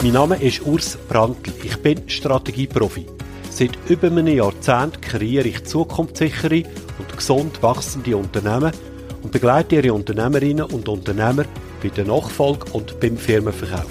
[0.00, 1.52] Mein Name ist Urs Brandl.
[1.64, 3.04] Ich bin Strategieprofi.
[3.50, 6.62] Seit über einem Jahrzehnt kreiere ich zukunftssichere
[7.00, 8.70] und gesund wachsende Unternehmen
[9.24, 11.46] und begleite ihre Unternehmerinnen und Unternehmer
[11.82, 13.90] bei der Nachfolge und beim Firmenverkauf.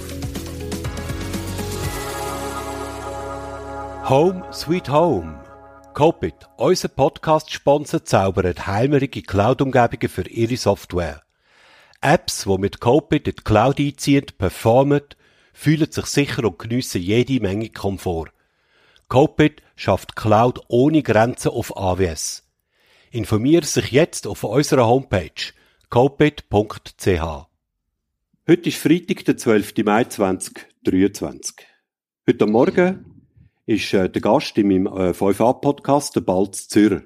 [4.07, 5.43] Home Sweet Home.
[5.93, 11.23] Copit, unser Podcast-Sponsor, zaubert heimerige Cloud-Umgebungen für ihre Software.
[11.99, 15.01] Apps, die mit Copit in die Cloud einziehen, performen,
[15.57, 18.31] fühlen sich sicher und geniessen jede Menge Komfort.
[19.07, 22.47] Copit schafft Cloud ohne Grenzen auf AWS.
[23.09, 25.31] Informiere sich jetzt auf unserer Homepage
[25.89, 27.07] copit.ch.
[28.47, 29.73] Heute ist Freitag, der 12.
[29.83, 31.55] Mai 2023.
[32.29, 33.25] Heute Morgen
[33.65, 37.01] ist äh, der Gast in meinem äh, 5a-Podcast der Balz Zürcher.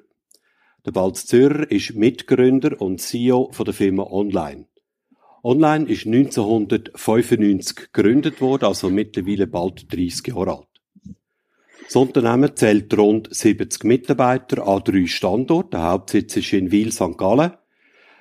[0.84, 4.66] Der Balz Zürcher ist Mitgründer und CEO von der Firma Online.
[5.44, 10.68] Online ist 1995 gegründet worden, also mittlerweile bald 30 Jahre alt.
[11.84, 15.72] Das Unternehmen zählt rund 70 Mitarbeiter an drei Standorten.
[15.72, 17.18] Der Hauptsitz ist in Wil, St.
[17.18, 17.52] Gallen,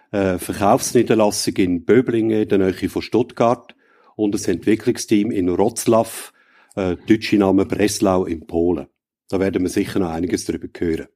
[0.09, 3.75] eine Verkaufsniederlassung in Böblingen in der Nähe von Stuttgart
[4.15, 6.09] und ein Entwicklungsteam in Wroclaw,
[6.75, 8.87] äh, deutsche Name Breslau in Polen.
[9.29, 11.07] Da werden wir sicher noch einiges darüber hören.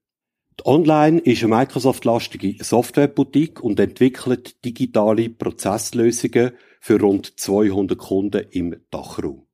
[0.63, 9.45] Online ist eine Microsoft-lastige Softwareboutique und entwickelt digitale Prozesslösungen für rund 200 Kunden im Dachraum.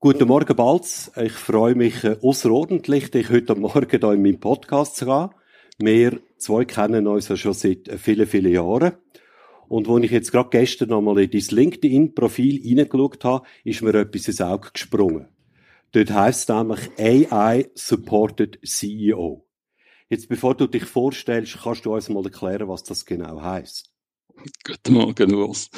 [0.00, 1.10] Guten Morgen, Balz.
[1.16, 5.34] Ich freue mich äh, außerordentlich, dich heute Morgen hier in meinem Podcast zu haben.
[5.78, 8.92] Wir zwei kennen uns ja schon seit äh, vielen, vielen Jahren.
[9.68, 14.28] Und wo ich jetzt gerade gestern nochmal in dein LinkedIn-Profil hineingeschaut habe, ist mir etwas
[14.28, 15.28] ins Auge gesprungen.
[15.92, 19.47] Dort heisst es nämlich AI Supported CEO.
[20.10, 23.90] Jetzt, bevor du dich vorstellst, kannst du uns mal erklären, was das genau heißt.
[24.64, 25.68] Guten Morgen, Urs.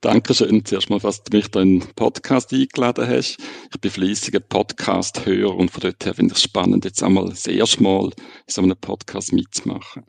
[0.00, 3.38] Dankeschön zuerst mal, dass du mich da in den Podcast eingeladen hast.
[3.72, 7.48] Ich bin fleissiger Podcast-Hörer und von dort her finde ich es spannend, jetzt einmal das
[7.48, 8.12] erste Mal in
[8.46, 10.04] so einem Podcast mitzumachen.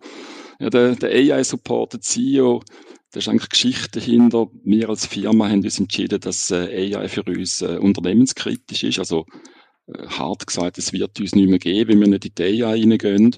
[0.59, 2.61] Ja, der, der AI-Supported CEO,
[3.11, 4.45] da ist eigentlich Geschichte dahinter.
[4.63, 8.99] Wir als Firma haben uns entschieden, dass äh, AI für uns äh, unternehmenskritisch ist.
[8.99, 9.25] Also
[9.87, 12.81] äh, hart gesagt, es wird uns nicht mehr geben, wenn wir nicht in die AI
[12.81, 13.37] reingehen.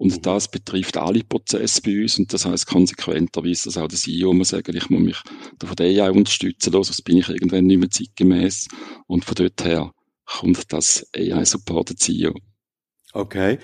[0.00, 0.22] Und mhm.
[0.22, 4.48] das betrifft alle Prozesse bei uns und das heißt konsequenterweise, dass auch der CEO muss
[4.48, 5.18] sagen, ich muss mich
[5.58, 8.68] da von der AI unterstützen lassen, sonst bin ich irgendwann nicht mehr zeitgemäß.
[9.06, 9.92] Und von dort her
[10.24, 12.32] kommt das AI-Supported CEO.
[13.12, 13.58] Okay.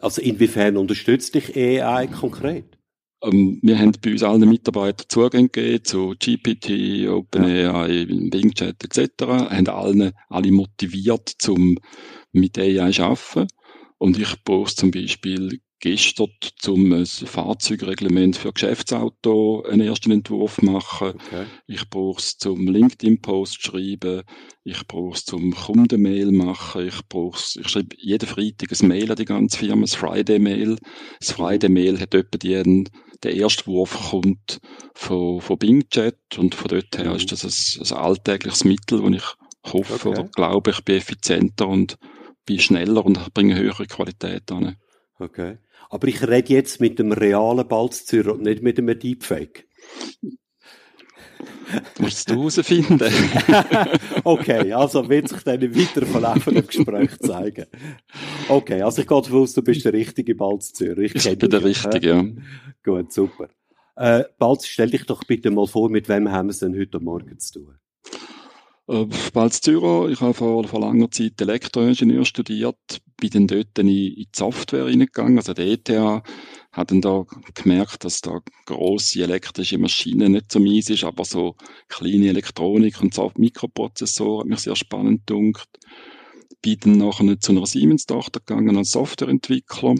[0.00, 2.78] Also inwiefern unterstützt dich AI konkret?
[3.22, 9.22] Ähm, wir haben bei uns allen Mitarbeitern Zugang gegeben zu GPT, OpenAI, Bing Chat etc.
[9.22, 11.76] haben allen, alle motiviert, zum
[12.32, 13.48] mit AI zu arbeiten.
[13.98, 21.12] Und ich brauche zum Beispiel gestern zum Fahrzeugreglement für Geschäftsauto einen ersten Entwurf machen.
[21.26, 21.44] Okay.
[21.66, 24.22] Ich brauche es zum LinkedIn-Post schreiben.
[24.62, 26.88] Ich brauche es zum Kundenmail machen.
[26.88, 30.78] Ich brauche ich schreibe jeden Freitag ein Mail an die ganze Firma, das Friday-Mail.
[31.20, 32.84] Das Friday-Mail hat etwa die,
[33.22, 34.60] der erste Wurf kommt
[34.94, 37.16] von, von Bing Chat und von dort her mhm.
[37.16, 39.24] ist das ein, ein alltägliches Mittel, wo ich
[39.70, 40.08] hoffe okay.
[40.08, 41.98] oder glaube, ich bin effizienter und
[42.46, 44.76] bin schneller und bringe höhere Qualität an.
[45.18, 45.58] Okay.
[45.90, 49.66] Aber ich rede jetzt mit dem realen Balzzürer und nicht mit einem Deepfake.
[51.98, 53.00] Musst du herausfinden.
[54.24, 57.66] okay, also wird sich dann im weiteren Verlauf des Gesprächs zeigen.
[58.48, 60.98] Okay, also ich gehe davon aus, du bist der richtige Balzzürer.
[60.98, 62.24] Ich, ich bin der richtige, ja.
[62.84, 63.48] Gut, super.
[63.96, 67.00] Äh, Balz, stell dich doch bitte mal vor, mit wem haben wir es denn heute
[67.00, 67.78] Morgen zu tun?
[68.86, 73.86] Äh, Balz Zürcher, ich habe vor, vor langer Zeit Elektroingenieur studiert, bin dann dort in,
[73.86, 75.88] die Software reingegangen, also der ETH,
[76.72, 81.56] hat dann da gemerkt, dass da grosse elektrische Maschinen nicht so mies ist, aber so
[81.88, 85.68] kleine Elektronik und so Mikroprozessoren hat mich sehr spannend gedunkt.
[86.60, 89.94] Bin dann nachher zu einer Siemens-Tochter gegangen als Softwareentwickler.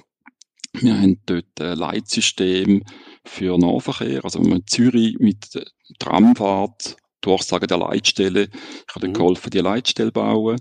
[0.72, 2.82] Wir haben dort ein Leitsystem
[3.24, 5.64] für Nahverkehr, also wenn man in Zürich mit
[6.00, 8.48] Tramfahrt Durchsagen der Leitstelle.
[8.88, 9.14] Ich habe mhm.
[9.14, 10.60] geholfen, die Leitstelle zu bauen.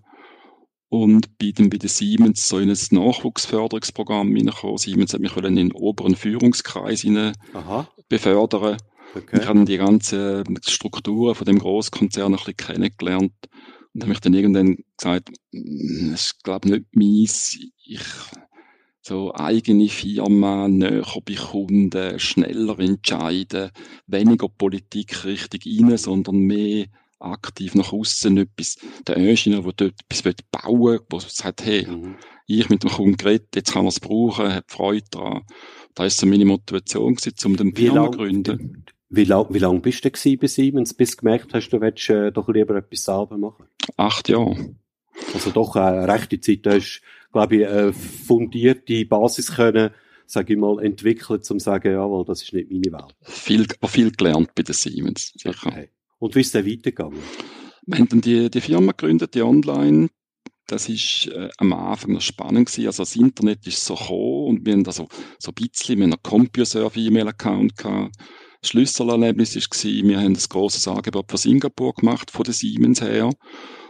[0.89, 4.77] Und bin dann bei der Siemens so in ein Nachwuchsförderungsprogramm hineingekommen.
[4.77, 7.04] Siemens hat mich in den oberen Führungskreis
[8.10, 8.77] befördern.
[9.15, 9.39] Okay.
[9.42, 13.33] Ich habe die ganzen Strukturen von dem Großkonzern ein bisschen kennengelernt
[13.94, 17.57] Und habe ich dann irgendwann gesagt, hm, das ist, glaube ich, nicht meins.
[17.86, 18.00] Ich,
[19.06, 23.72] so eigene Firma, näher bei Kunden, schneller entscheiden,
[24.08, 26.86] weniger Politik richtig rein, sondern mehr
[27.20, 32.16] aktiv nach außen etwas, der Ingenieur, der dort etwas bauen will, der sagt, hey, mhm.
[32.48, 35.44] ich mit dem Kunden geredet, jetzt kann er es brauchen, hat Freude daran.
[35.96, 38.86] Da ist so meine Motivation gewesen, um den Firma zu gründen.
[39.10, 42.10] Wie lange wie lang bist du denn bei Siemens, bis du gemerkt hast, du willst
[42.10, 43.66] äh, doch lieber etwas selber machen?
[43.96, 44.76] Acht Jahre.
[45.34, 46.66] Also doch eine rechte Zeit.
[46.66, 47.02] Du hast,
[47.33, 49.89] glaube ich, eine fundierte Basis können,
[50.25, 53.15] sage ich mal, entwickeln, um zu sagen, jawohl, das ist nicht meine Welt.
[53.21, 55.68] Viel, viel gelernt bei den Siemens, sicher.
[55.68, 55.89] Okay.
[56.19, 57.19] Und wie ist es weitergegangen?
[57.85, 60.07] Wir haben dann die, die Firma gegründet, die Online.
[60.68, 62.88] Das ist äh, am Anfang noch spannend gewesen.
[62.88, 66.24] Also das Internet ist so gekommen und wir haben da so, ein bisschen, haben einen
[66.24, 68.15] CompuServe-E-Mail-Account gehabt.
[68.62, 73.30] Das Schlüsselerlebnis war, wir haben ein grosses Angebot von Singapur gemacht, von den Siemens her.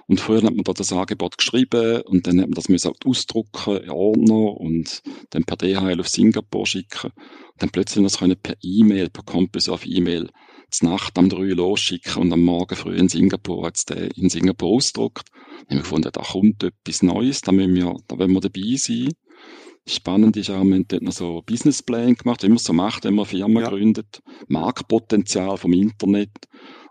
[0.08, 3.78] Und früher hat man da das Angebot geschrieben und dann hat man das müssen ausdrucken
[3.78, 7.12] in Ordner und dann per DHL auf Singapur schicken.
[7.12, 10.30] Und dann plötzlich das können per E-Mail, per Campus auf E-Mail,
[10.70, 14.30] zur Nacht am 3 losschicken und am Morgen früh in Singapur hat es den in
[14.30, 15.30] Singapur ausgedruckt.
[15.30, 18.76] Dann haben wir gefunden, da kommt etwas Neues, da müssen wir, da wollen wir dabei
[18.76, 19.10] sein.
[19.86, 23.16] Spannend ist auch, wir haben dort noch so Businessplan gemacht, wie man so macht, wenn
[23.16, 23.70] man eine Firma ja.
[23.70, 24.22] gründet.
[24.48, 26.32] Marktpotenzial vom Internet.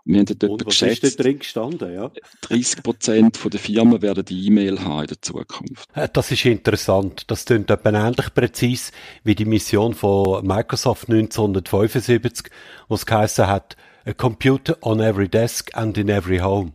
[0.05, 2.11] Wir haben dort Und was geschätzt, ist drin gestanden, ja?
[2.41, 5.89] 30 Prozent der Firmen werden die E-Mail haben in der Zukunft.
[5.93, 7.23] Äh, das ist interessant.
[7.27, 8.91] Das klingt etwa ähnlich präzise
[9.23, 12.51] wie die Mission von Microsoft 1975,
[12.89, 16.73] wo es geheißen hat, a computer on every desk and in every home.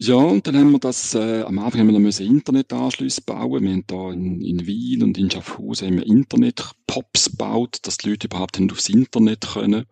[0.00, 3.64] Ja, und dann haben wir das, äh, am Anfang haben wir noch Internetanschlüsse bauen.
[3.64, 8.10] Wir haben da in, in Wien und in Schaffhausen haben wir Internet-Pops gebaut, dass die
[8.10, 9.86] Leute überhaupt aufs Internet können.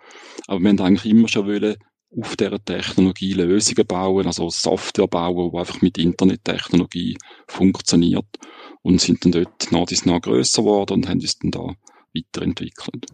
[0.47, 1.75] Aber wir haben eigentlich immer schon wollen,
[2.19, 7.17] auf dieser Technologie Lösungen bauen, also Software bauen, die einfach mit Internettechnologie
[7.47, 8.27] funktioniert.
[8.83, 11.75] Und sind dann dort nach dies nach grösser geworden und haben uns dann da
[12.15, 13.07] weiterentwickelt.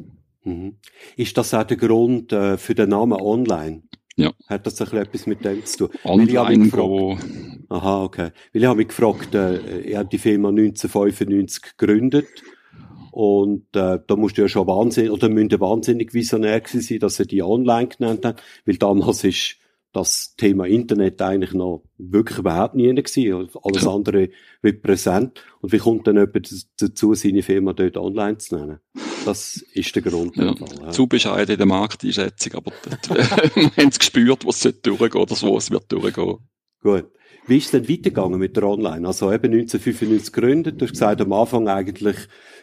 [0.44, 0.76] Mhm.
[1.16, 3.82] Ist das auch der Grund äh, für den Namen Online?
[4.16, 4.32] Ja.
[4.46, 5.96] Hat das etwas mit dem zu tun?
[6.04, 7.16] Online go.
[7.70, 8.30] Aha, okay.
[8.52, 12.28] Weil ich habe mich gefragt, äh, ich habe die Firma 1995 gegründet
[13.12, 17.16] und äh, da musst du ja schon wahnsinnig, oder müssen wahnsinnig visionär gewesen sein, dass
[17.16, 19.56] sie die online genannt haben, weil damals ist
[19.92, 23.50] das Thema Internet eigentlich noch wirklich überhaupt nie gewesen.
[23.62, 24.30] Alles andere
[24.62, 25.44] wird präsent.
[25.60, 28.78] Und wie kommt dann jemand dazu, seine Firma dort online zu nennen?
[29.26, 30.34] Das ist der Grund.
[30.36, 30.90] Ja, ja.
[30.90, 32.72] Zu bescheiden in der Markteinschätzung, aber
[33.10, 36.38] wir haben es gespürt, was es durchgehen oder wo es wird durchgehen.
[36.82, 37.04] Gut.
[37.46, 39.06] Wie ist es denn weitergegangen mit der Online?
[39.06, 40.80] Also eben 1995 gegründet.
[40.80, 42.16] Du hast gesagt, am Anfang eigentlich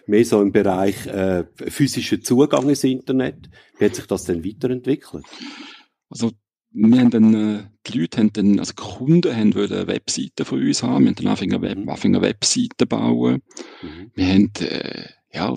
[0.09, 3.50] mehr so im Bereich äh, physischer Zugang ins Internet.
[3.77, 5.25] Wie hat sich das denn weiterentwickelt?
[6.09, 6.31] Also
[6.71, 10.59] wir haben dann, äh, die Leute haben dann, also Kunden haben wollen eine Webseite von
[10.59, 11.06] uns haben.
[11.06, 11.89] Wir haben dann angefangen, eine, Web, mhm.
[11.89, 13.41] angefangen eine Webseite bauen.
[13.81, 14.11] Mhm.
[14.13, 15.53] Wir haben, äh, ja,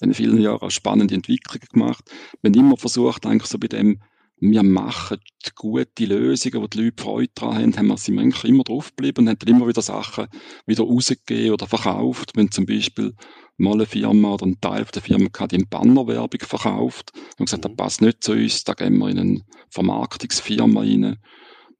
[0.00, 2.10] in vielen Jahren spannende Entwicklungen gemacht.
[2.42, 4.00] Wir haben immer versucht, eigentlich so bei dem,
[4.40, 5.18] wir machen
[5.54, 8.90] gute Lösungen, wo die Leute Freude daran haben, haben wir, sind wir eigentlich immer drauf
[8.90, 10.26] geblieben und haben dann immer wieder Sachen
[10.66, 12.32] wieder rausgegeben oder verkauft.
[12.34, 13.14] Wenn zum Beispiel
[13.56, 17.72] mal eine Firma oder ein Teil der Firma hat die Bannerwerbung verkauft und gesagt, das
[17.72, 17.76] mhm.
[17.76, 19.40] passt nicht zu uns, da gehen wir in eine
[19.70, 21.18] Vermarktungsfirma rein.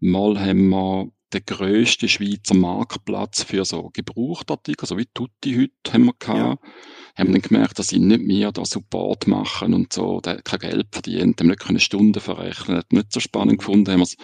[0.01, 6.05] Mal haben wir den grössten Schweizer Marktplatz für so Gebrauchtartikel, so wie Tutti heute haben
[6.07, 6.39] wir gehabt.
[6.39, 6.71] Ja.
[7.17, 10.89] Haben dann gemerkt, dass sie nicht mehr da Support machen und so, der kein Geld
[10.93, 14.17] verdient, haben nicht eine Stunde verrechnen, hat nicht so spannend gefunden, haben wir es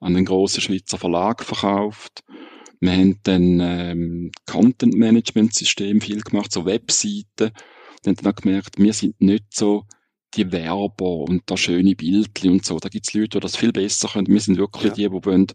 [0.00, 2.24] an den grossen Schweizer Verlag verkauft.
[2.80, 7.50] Wir haben dann ähm, Content-Management-System viel gemacht, so Webseiten.
[7.50, 9.84] Und haben dann auch gemerkt, wir sind nicht so
[10.34, 12.78] die Werber und da schöne Bildchen und so.
[12.78, 14.28] Da gibt's Leute, die das viel besser können.
[14.28, 15.08] Wir sind wirklich ja.
[15.08, 15.46] die, die wollen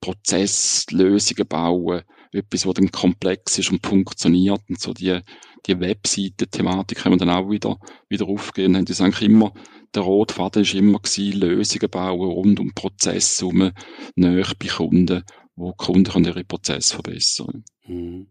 [0.00, 2.02] Prozesslösungen bauen.
[2.32, 4.62] Etwas, was dann komplex ist und funktioniert.
[4.68, 5.20] Und so die,
[5.66, 7.78] die Webseiten-Thematik haben wir dann auch wieder,
[8.08, 8.76] wieder aufgehen.
[8.76, 9.52] Haben das eigentlich immer,
[9.94, 13.70] der rote Faden ist immer gewesen, Lösungen bauen rund um Prozesse, um
[14.16, 15.22] näher bei Kunden
[15.56, 18.28] wo Kunden können ihre Prozesse verbessern mhm.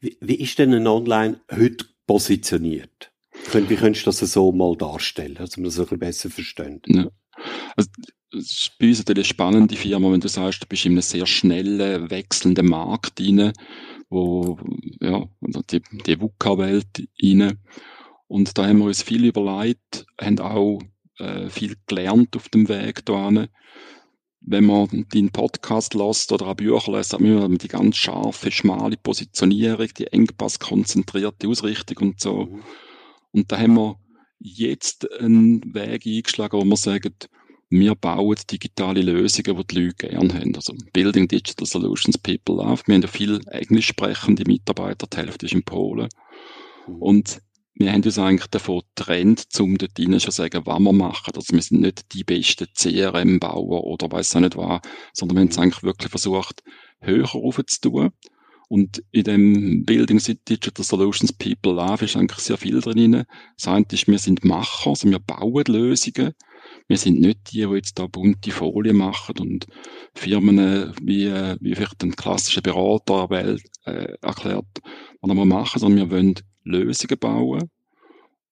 [0.00, 3.12] wie, wie ist denn ein Online heute positioniert?
[3.52, 6.80] Wie könntest du das so mal darstellen, dass wir das ein bisschen besser verstehen?
[6.86, 7.10] Ja.
[7.76, 7.90] Also,
[8.32, 11.02] es ist bei uns natürlich eine spannende Firma, wenn du sagst, du bist in einem
[11.02, 13.52] sehr schnellen, wechselnden Markt rein,
[14.08, 14.58] wo,
[15.00, 15.26] ja,
[15.70, 17.58] die, die VUCA-Welt rein.
[18.26, 20.80] Und da haben wir uns viel überlegt, haben auch
[21.18, 23.30] äh, viel gelernt auf dem Weg da
[24.46, 28.96] wenn man den Podcast lässt oder auch Bücher lässt, hat man die ganz scharfe, schmale
[28.96, 32.46] Positionierung, die engpasskonzentrierte Ausrichtung und so.
[32.46, 32.62] Mhm.
[33.32, 33.96] Und da haben wir
[34.38, 37.14] jetzt einen Weg eingeschlagen, wo wir sagen,
[37.68, 40.54] wir bauen digitale Lösungen, die die Leute gerne haben.
[40.54, 42.82] Also Building Digital Solutions People Love.
[42.86, 46.08] Wir haben ja viele englisch sprechende Mitarbeiter, die Hälfte ist in Polen.
[46.86, 47.02] Mhm.
[47.02, 47.42] Und
[47.78, 51.32] wir haben uns eigentlich davon getrennt, um dort schon sagen, was wir machen.
[51.34, 54.80] Also wir sind nicht die besten CRM-Bauer oder weiß auch nicht was,
[55.12, 56.62] sondern wir haben es eigentlich wirklich versucht,
[57.00, 58.12] höher aufzutun.
[58.68, 63.24] Und in dem Building Digital Solutions People Love ist eigentlich sehr viel drin.
[63.56, 66.32] Das eine ist, wir sind Macher, also wir bauen Lösungen.
[66.88, 69.66] Wir sind nicht die, die jetzt da bunte Folien machen und
[70.14, 71.26] Firmen, wie,
[71.60, 74.66] wie vielleicht ein klassischer Berater äh, erklärt,
[75.20, 77.70] was wir machen, sondern wir wollen Lösungen bauen.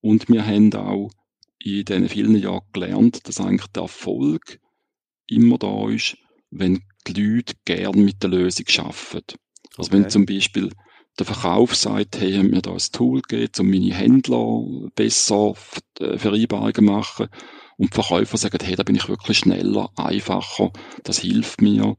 [0.00, 1.10] Und wir haben auch
[1.58, 4.60] in diesen vielen Jahren gelernt, dass eigentlich der Erfolg
[5.26, 6.16] immer da ist,
[6.50, 9.38] wenn die Leute gern mit der Lösung arbeiten.
[9.76, 9.92] Also okay.
[9.92, 10.70] wenn zum Beispiel
[11.18, 15.54] der Verkauf sagt, hey, haben wir da ein Tool gegeben, um meine Händler besser
[16.00, 17.28] äh, Vereinbarungen zu machen.
[17.76, 21.96] Und die Verkäufer sagen, hey, da bin ich wirklich schneller, einfacher, das hilft mir.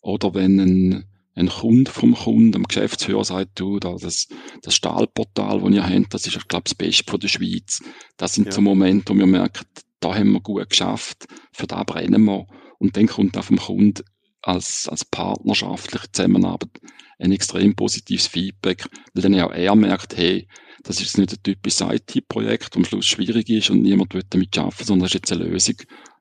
[0.00, 1.04] Oder wenn ein,
[1.36, 4.26] ein Kunde vom Kunden, dem Geschäftsführer sagt, du, das,
[4.62, 7.82] das Stahlportal, das ihr habt, das ist, ich glaube, das Beste von der Schweiz.
[8.16, 8.52] Das sind ja.
[8.52, 9.66] so Momente, wo wir merken,
[10.00, 12.46] da haben wir gut geschafft, für da brennen wir.
[12.78, 14.02] Und dann kommt auf dem Kunden
[14.42, 16.70] als, als partnerschaftliche Zusammenarbeit
[17.18, 20.48] ein extrem positives Feedback, weil dann auch er merkt, hey,
[20.82, 24.56] das ist nicht ein typisches IT-Projekt, das am Schluss schwierig ist und niemand will damit
[24.56, 25.76] arbeiten, sondern das ist jetzt eine Lösung,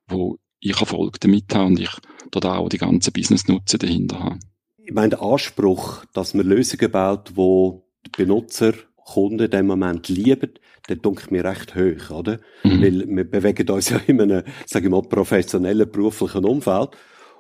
[0.08, 1.92] wo ich Erfolg damit habe und ich
[2.32, 4.40] dort auch die ganze Business-Nutzen dahinter habe.
[4.86, 10.10] Ich meine, der Anspruch, dass man Lösungen baut, wo die Benutzer, Kunden in dem Moment
[10.10, 10.54] lieben,
[10.88, 12.40] der dunkelt mir recht hoch, oder?
[12.64, 12.82] Mhm.
[12.82, 16.90] Weil wir bewegen uns ja in einem, sage ich mal, professionellen beruflichen Umfeld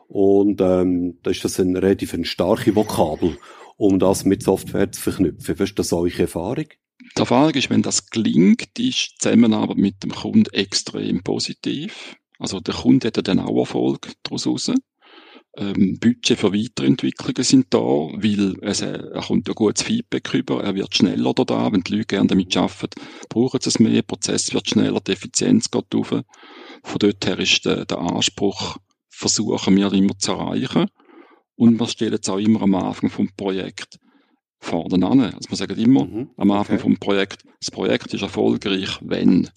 [0.08, 3.38] und ähm, da ist das ein relativ ein starke Vokabel,
[3.78, 5.60] um das mit Software zu verknüpfen.
[5.60, 6.66] Was ist das eure Erfahrung?
[7.18, 12.16] Die Erfahrung ist, wenn das gelingt, ist die Zusammenarbeit mit dem Kunden extrem positiv.
[12.40, 14.72] Also der Kunde hat ja dann auch Erfolg daraus raus.
[15.58, 20.62] Ähm, Budget für Weiterentwicklungen sind da, weil es, äh, er kommt ja gutes Feedback rüber,
[20.62, 24.02] er wird schneller da, wenn die Leute gerne damit arbeiten, brauchen sie es mehr, der
[24.02, 26.10] Prozess wird schneller, die Effizienz geht rauf.
[26.10, 28.78] Von dort her ist der, der Anspruch
[29.10, 30.88] versuchen wir immer zu erreichen.
[31.56, 33.98] Und wir stellen es auch immer am Anfang vom Projekt
[34.60, 35.22] vorne an.
[35.22, 36.84] Also wir sagen immer mhm, am Anfang okay.
[36.84, 39.50] vom Projekt, das Projekt ist erfolgreich, wenn.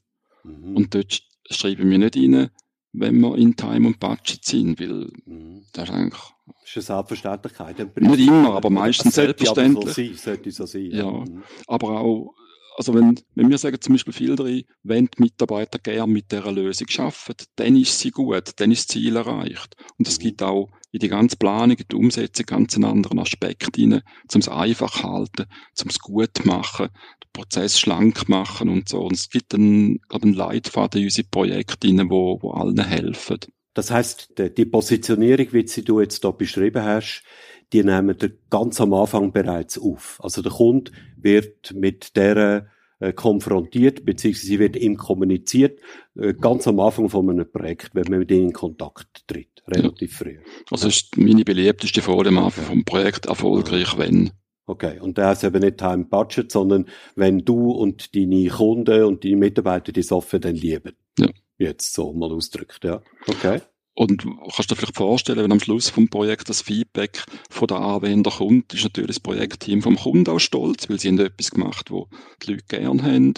[0.44, 0.76] Mhm.
[0.76, 2.50] Und dort schreiben wir nicht rein,
[2.92, 5.62] wenn wir in Time und Budget sind, weil mhm.
[5.72, 6.22] das ist eigentlich
[6.62, 8.00] das ist eine Selbstverständlichkeit.
[8.00, 9.84] Nicht immer, aber meistens selbstverständlich.
[9.84, 10.90] Aber so sein, sollte so sein.
[10.90, 11.10] Ja, ja.
[11.10, 11.42] Mhm.
[11.66, 12.34] aber auch
[12.78, 16.52] also wenn, wenn wir sagen zum Beispiel viel drin, wenn die Mitarbeiter gerne mit dieser
[16.52, 19.74] Lösung arbeiten, dann ist sie gut, dann ist das Ziel erreicht.
[19.98, 23.76] Und es gibt auch in die ganze Planung, in die Umsetzung ganz einen anderen Aspekt
[23.76, 23.94] rein,
[24.32, 25.46] um es einfach halten,
[25.82, 26.88] um es gut machen,
[27.24, 29.00] den Prozess schlank machen und so.
[29.00, 33.40] Und es gibt einen, glaube einen Leitfaden in unsere Projekte rein, wo, wo allen helfen.
[33.74, 37.24] Das heißt, die Positionierung, wie sie du jetzt da beschrieben hast,
[37.72, 38.16] die nehmen
[38.50, 40.18] ganz am Anfang bereits auf.
[40.22, 42.68] Also der Kunde wird mit der
[43.00, 45.78] äh, konfrontiert, beziehungsweise wird ihm kommuniziert,
[46.16, 50.12] äh, ganz am Anfang von einem Projekt, wenn man mit ihm in Kontakt tritt, relativ
[50.12, 50.16] ja.
[50.18, 50.38] früh.
[50.70, 54.32] Also ist meine beliebteste Folie am Anfang vom Projekt erfolgreich, wenn.
[54.66, 59.24] Okay, und da ist eben nicht Time Budget, sondern wenn du und deine Kunden und
[59.24, 60.92] deine Mitarbeiter die Software dann lieben.
[61.18, 61.28] Ja.
[61.56, 63.00] Jetzt so mal ausdrückt, ja.
[63.26, 63.60] Okay.
[63.98, 67.78] Und kannst du dir vielleicht vorstellen, wenn am Schluss vom Projekt das Feedback von der
[67.78, 71.90] Anwender kommt, ist natürlich das Projektteam vom Kunden auch stolz, weil sie haben etwas gemacht,
[71.90, 72.06] wo
[72.40, 73.26] die Leute gerne haben.
[73.26, 73.34] Mhm.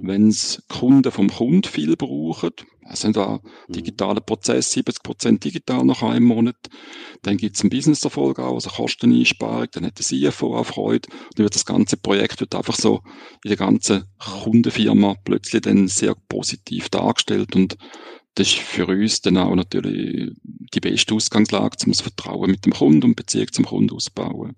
[0.00, 2.52] Wenn es Kunden vom Kunden viel brauchen,
[2.90, 3.40] es sind mhm.
[3.68, 6.56] digitale Prozesse, 70% digital nach einem Monat,
[7.20, 11.44] dann gibt es einen Businesserfolg auch, also Kosteneinsparung, dann hat der CFO auch Freude, dann
[11.44, 13.02] wird das ganze Projekt wird einfach so
[13.44, 17.76] in der ganzen Kundenfirma plötzlich dann sehr positiv dargestellt und
[18.38, 20.30] das ist für uns dann auch natürlich
[20.72, 24.54] die beste Ausgangslage, um das Vertrauen mit dem Kunden und Beziehung zum Kunden auszubauen.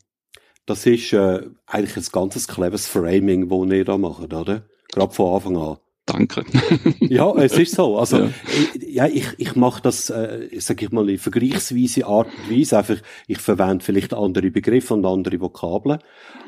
[0.67, 4.67] Das ist äh, eigentlich ein ganzes cleveres Framing, das ihr da macht, oder?
[4.93, 5.77] Gerade von Anfang an.
[6.13, 6.45] Danke.
[7.01, 7.99] ja, es ist so.
[7.99, 8.31] Also, ja,
[8.75, 12.79] ich, ja, ich, ich mache das, äh, sage ich mal, in vergleichsweise Art und Weise.
[12.79, 15.99] Einfach, ich verwende vielleicht andere Begriffe und andere Vokabeln.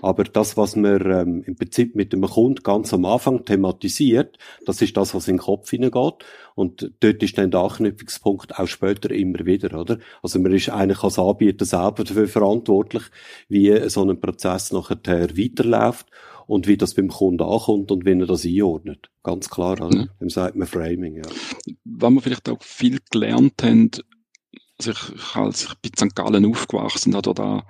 [0.00, 4.82] Aber das, was man ähm, im Prinzip mit dem Kunden ganz am Anfang thematisiert, das
[4.82, 6.24] ist das, was in den Kopf hineingeht.
[6.54, 9.98] Und dort ist dann der Anknüpfungspunkt auch später immer wieder, oder?
[10.22, 13.04] Also man ist eigentlich als Anbieter selber dafür verantwortlich,
[13.48, 14.98] wie so ein Prozess nachher
[15.36, 16.06] weiterläuft
[16.46, 19.10] und wie das beim Kunden ankommt und wie er das einordnet.
[19.22, 20.06] Ganz klar, also, ja.
[20.20, 21.22] dem sagt man Framing, ja.
[21.84, 23.90] Wenn wir vielleicht auch viel gelernt haben,
[24.78, 26.16] also ich, ich als ich bin in St.
[26.16, 27.64] Gallen aufgewachsen, habe da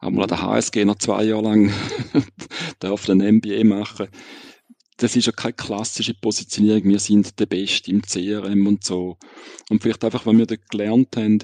[0.00, 1.72] wir an der HSG noch zwei Jahre lang
[2.80, 4.08] durfte ein MBA machen.
[4.96, 9.18] das ist ja keine klassische Positionierung, wir sind der Beste im CRM und so.
[9.70, 11.38] Und vielleicht einfach, weil wir da gelernt haben,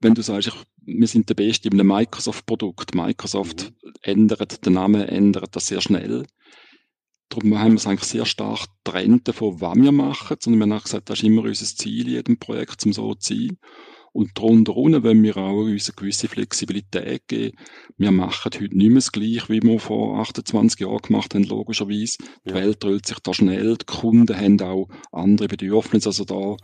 [0.00, 0.54] wenn du sagst, ich,
[0.98, 3.92] wir sind der Beste in einem Microsoft-Produkt, Microsoft mhm.
[4.02, 6.26] ändert den Namen, ändert das sehr schnell.
[7.28, 10.82] Darum haben wir es eigentlich sehr stark getrennt davon, was wir machen, sondern wir haben
[10.82, 13.58] gesagt, das ist immer unser Ziel in jedem Projekt, um so zu sein.
[14.12, 17.56] Und darunter wollen wir auch uns eine gewisse Flexibilität geben.
[17.96, 22.16] Wir machen heute nicht mehr das Gleiche, wie wir vor 28 Jahren gemacht haben, logischerweise.
[22.44, 22.56] Die ja.
[22.56, 26.08] Welt dreht sich da schnell, die Kunden haben auch andere Bedürfnisse.
[26.08, 26.56] Also da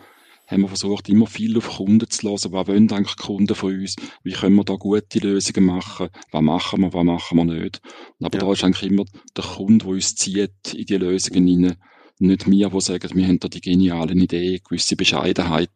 [0.47, 2.53] haben wir versucht, immer viel auf Kunden zu hören.
[2.53, 3.97] Was wollen eigentlich Kunden von uns?
[4.23, 6.09] Wie können wir da gute Lösungen machen?
[6.31, 7.81] Was machen wir, was machen wir nicht?
[8.23, 8.45] Aber ja.
[8.45, 9.05] da ist eigentlich immer
[9.37, 11.77] der Kunde, der uns zieht in die Lösungen hinein.
[12.19, 15.71] Nicht wir, die sagen, wir haben da die genialen Ideen, gewisse Bescheidenheit.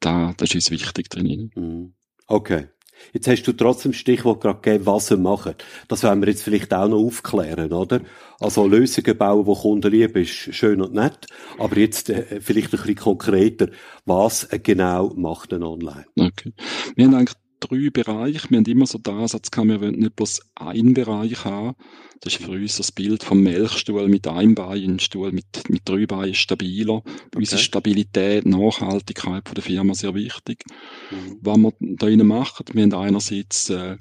[0.00, 1.50] Da, das ist uns wichtig drin.
[1.54, 1.94] Mhm.
[2.26, 2.68] Okay.
[3.12, 5.54] Jetzt hast du trotzdem Stichwort gerade gegeben, was wir machen.
[5.88, 8.00] Das werden wir jetzt vielleicht auch noch aufklären, oder?
[8.38, 11.26] Also Lösungen bauen, die Kunden lieben, ist schön und nett.
[11.58, 13.68] Aber jetzt äh, vielleicht ein bisschen konkreter.
[14.06, 16.06] Was genau macht ein Online?
[16.18, 16.52] Okay.
[16.96, 18.50] Wir haben eigentlich drei Bereiche.
[18.50, 21.76] Wir haben immer so den Ansatz gehabt, wir wollen nicht bloß einen Bereich haben.
[22.20, 25.88] Das ist für uns das Bild vom Melkstuhl mit einem Bein, ein Stuhl mit, mit
[25.88, 27.02] drei Beinen stabiler.
[27.02, 27.38] Bei okay.
[27.38, 30.64] uns ist Stabilität, Nachhaltigkeit von der Firma sehr wichtig.
[31.10, 31.38] Mhm.
[31.40, 33.96] Was wir da innen machen, wir haben einerseits, äh,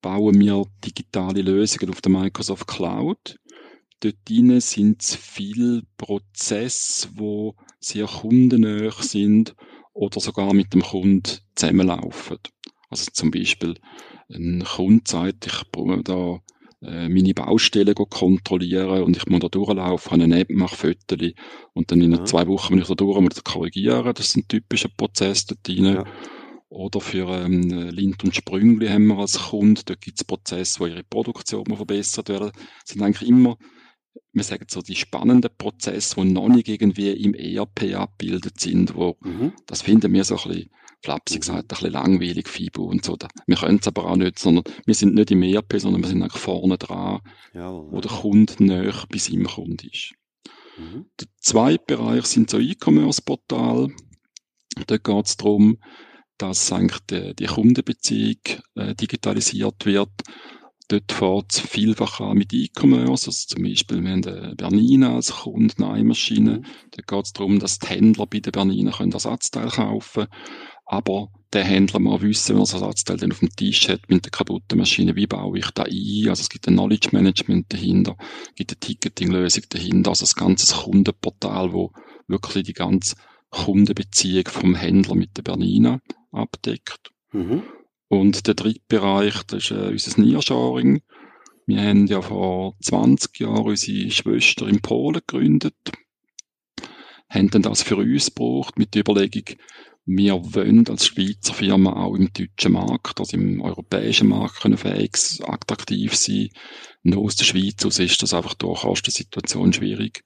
[0.00, 3.36] bauen wir digitale Lösungen auf der Microsoft Cloud.
[4.00, 9.54] Dort drinnen sind viele Prozesse, die sehr kundennäher sind
[9.92, 11.22] oder sogar mit dem Kunden
[11.54, 12.38] zusammenlaufen.
[12.90, 13.76] Also zum Beispiel
[14.28, 16.40] ein Kunde sagt, ich brauche da
[16.82, 21.30] äh, meine Baustelle kontrollieren und ich muss da durchlaufen, habe eine App, mache Fotos
[21.72, 22.24] und dann in ja.
[22.24, 24.12] zwei Wochen, wenn ich da durch muss, korrigieren.
[24.14, 25.84] Das ist ein typischer Prozess dort drin.
[25.84, 26.04] Ja.
[26.68, 30.86] Oder für ähm, Lind und Sprüngli haben wir als Kunde, dort gibt es Prozesse, wo
[30.86, 32.52] ihre Produktion verbessert werden.
[32.52, 33.58] Das sind eigentlich immer,
[34.32, 39.16] wir sagen so, die spannenden Prozesse, die noch nicht irgendwie im ERP abgebildet sind, wo,
[39.20, 39.52] mhm.
[39.66, 40.70] das finden wir so ein bisschen
[41.02, 43.16] flapsig gesagt, ein bisschen langweilig, FIBO und so.
[43.46, 46.22] Wir können es aber auch nicht, sondern wir sind nicht im ERP, sondern wir sind
[46.22, 47.20] eigentlich vorne dran,
[47.54, 50.12] ja, wo der Kunde näher bei seinem Kunden ist.
[50.78, 51.06] Mhm.
[51.18, 53.88] Der zweite Bereich sind so E-Commerce-Portale.
[54.86, 55.78] Da geht es darum,
[56.38, 58.40] dass eigentlich die, die Kundenbeziehung
[58.74, 60.10] äh, digitalisiert wird.
[60.88, 63.28] Dort fährt es vielfach an mit E-Commerce.
[63.28, 66.58] Also zum Beispiel, wir haben eine Bernina als Kunde, eine Eimaschine.
[66.58, 66.64] Mhm.
[66.92, 70.40] Da geht es darum, dass die Händler bei der Bernina können Ersatzteil kaufen können
[70.90, 74.24] aber der Händler muss wissen, wenn er das Ersatzteil dann auf dem Tisch hat mit
[74.24, 76.28] der kaputten Maschine, wie baue ich da ein?
[76.28, 80.74] Also es gibt ein Knowledge Management dahinter, es gibt eine Ticketing-Lösung dahinter, also das ganze
[80.74, 81.92] Kundenportal, wo
[82.26, 83.14] wirklich die ganze
[83.50, 86.00] Kundenbeziehung vom Händler mit der Bernina
[86.32, 87.12] abdeckt.
[87.30, 87.62] Mhm.
[88.08, 91.02] Und der dritte Bereich, das ist äh, unser Nearshoring.
[91.66, 95.76] Wir haben ja vor 20 Jahren unsere Schwester in Polen gegründet,
[97.28, 99.56] haben dann das für uns gebraucht mit der Überlegung,
[100.16, 105.12] wir wollen als Schweizer Firma auch im deutschen Markt, also im europäischen Markt können fähig,
[105.44, 106.48] attraktiv sein.
[107.04, 110.24] Nur aus der Schweiz aus ist das einfach durch Kostensituation schwierig.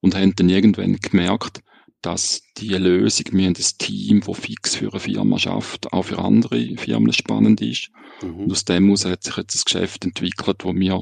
[0.00, 1.62] Und haben dann irgendwann gemerkt,
[2.02, 6.18] dass die Lösung, wir haben ein Team, das fix für eine Firma schafft, auch für
[6.18, 7.90] andere Firmen spannend ist.
[8.22, 8.40] Mhm.
[8.40, 11.00] Und aus dem heraus hat sich jetzt ein Geschäft entwickelt, wo wir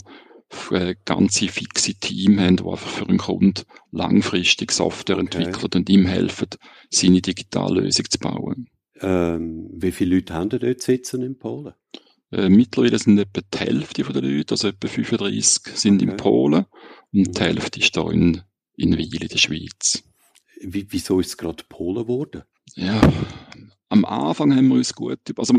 [1.05, 5.39] ganze fixe Team haben, die einfach für einen Kunden langfristig Software okay.
[5.39, 6.49] entwickelt und ihm helfen,
[6.91, 8.69] seine Digitallösung zu bauen.
[9.01, 11.75] Ähm, wie viele Leute haben dort sitzen in Polen?
[12.33, 16.11] Äh, mittlerweile sind etwa die Hälfte der Leute, also etwa 35 sind okay.
[16.11, 16.67] in Polen
[17.13, 17.45] und die mhm.
[17.45, 18.43] Hälfte ist da in,
[18.77, 20.03] in Wil in der Schweiz.
[20.63, 22.43] Wie, wieso ist es gerade Polen geworden?
[22.75, 23.01] Ja,
[23.89, 25.59] am Anfang haben wir uns gut, also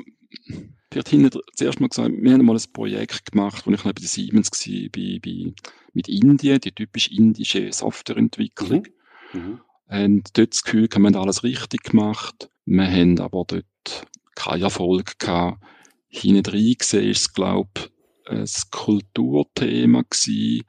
[0.92, 3.94] Vielleicht hinten zuerst mal gesagt, wir haben mal ein Projekt gemacht, wo ich noch bei
[3.94, 5.54] der Siemens war, bei, bei,
[5.94, 8.88] mit Indien, die typisch indische Softwareentwicklung.
[9.32, 9.40] Mhm.
[9.40, 9.62] Mhm.
[9.88, 12.50] Und dort das Gefühl, wir haben alles richtig gemacht.
[12.66, 15.64] Wir haben aber dort keinen Erfolg gehabt.
[16.08, 20.64] Hinten rein gesehen ist es, glaube ich, ein Kulturthema gewesen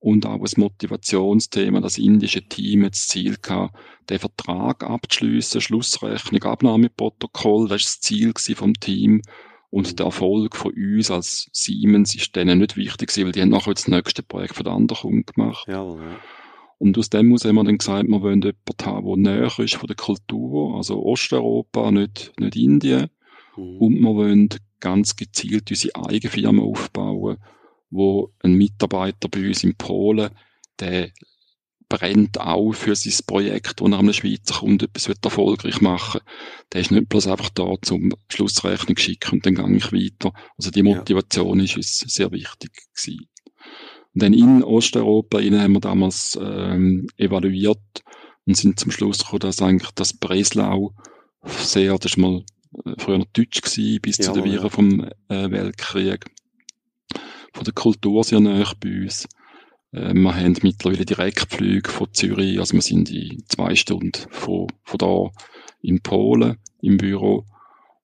[0.00, 1.80] und auch ein Motivationsthema.
[1.80, 3.76] Das indische Team hat das Ziel gehabt,
[4.10, 9.22] den Vertrag abzuschließen, Schlussrechnung, Abnahmeprotokoll, das war das Ziel vom Team.
[9.70, 13.74] Und der Erfolg von uns als Siemens ist denen nicht wichtig weil die haben nachher
[13.74, 15.66] das nächste Projekt für den anderen gemacht.
[15.68, 16.20] Ja, ja.
[16.78, 19.74] Und aus dem muss haben wir dann gesagt, wir wollen jemanden haben, der näher ist
[19.74, 23.10] von der Kultur, also Osteuropa, nicht, nicht Indien.
[23.56, 23.76] Mhm.
[23.78, 24.48] Und wir wollen
[24.80, 27.38] ganz gezielt unsere eigene Firma aufbauen,
[27.90, 30.30] wo ein Mitarbeiter bei uns in Polen,
[30.78, 31.10] der
[31.88, 36.20] brennt auch für sein Projekt, wo er einem Schweizer Kunden etwas erfolgreich machen
[36.72, 40.32] Der ist nicht bloß einfach da zum Schlussrechnung schicken und dann gehe ich weiter.
[40.56, 41.64] Also die Motivation ja.
[41.64, 43.28] ist uns sehr wichtig gewesen.
[44.14, 48.02] Und dann in Osteuropa innen haben wir damals ähm, evaluiert
[48.46, 50.94] und sind zum Schluss gekommen, dass eigentlich das Breslau
[51.44, 52.44] sehr, das war mal
[52.84, 54.68] äh, früher noch deutsch gewesen, bis ja, zu den Viren ja.
[54.68, 56.26] vom äh, Weltkrieg.
[57.52, 59.26] Von der Kultur sehr nahe bei uns.
[59.92, 64.98] Äh, wir haben mittlerweile Direktflüge von Zürich, also wir sind in zwei Stunden von, von
[64.98, 65.30] da
[65.82, 67.44] in Polen im Büro.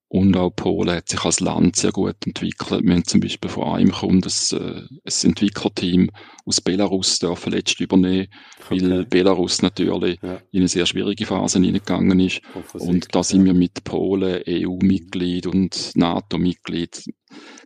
[0.07, 2.85] Und auch Polen hat sich als Land sehr gut entwickelt.
[2.85, 6.09] Wir haben zum Beispiel von einem Kunden ein, äh, ein Entwicklerteam
[6.45, 8.27] aus Belarus dürfen letztlich übernehmen,
[8.63, 8.81] okay.
[8.81, 10.35] weil Belarus natürlich ja.
[10.51, 12.41] in eine sehr schwierige Phase hineingegangen ist.
[12.73, 17.11] Und da sind wir mit Polen EU-Mitglied und NATO-Mitglied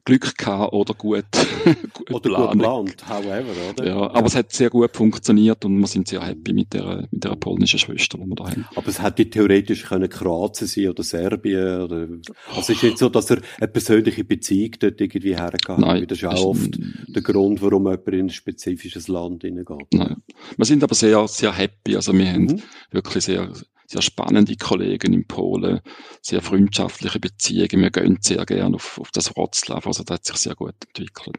[0.05, 1.25] Glück gehabt oder gut,
[1.93, 3.87] gut oder gut geplant, however, oder?
[3.87, 7.23] Ja, aber es hat sehr gut funktioniert und wir sind sehr happy mit der, mit
[7.23, 8.65] der polnischen Schwester, die wir da haben.
[8.75, 12.07] Aber es hätte theoretisch können Kroatien sein oder Serbien oder,
[12.49, 16.07] also es ist nicht so, dass er eine persönliche Beziehung dort irgendwie hergegangen Nein.
[16.07, 19.87] Das ist auch oft der Grund, warum jemand in ein spezifisches Land hineingeht.
[19.93, 20.17] Nein.
[20.57, 22.49] Wir sind aber sehr, sehr happy, also wir mhm.
[22.49, 23.51] haben wirklich sehr,
[23.89, 25.81] sehr spannende Kollegen in Polen,
[26.21, 27.81] sehr freundschaftliche Beziehungen.
[27.81, 31.37] Wir gehen sehr gerne auf, auf das Wroclaw, also das hat sich sehr gut entwickelt.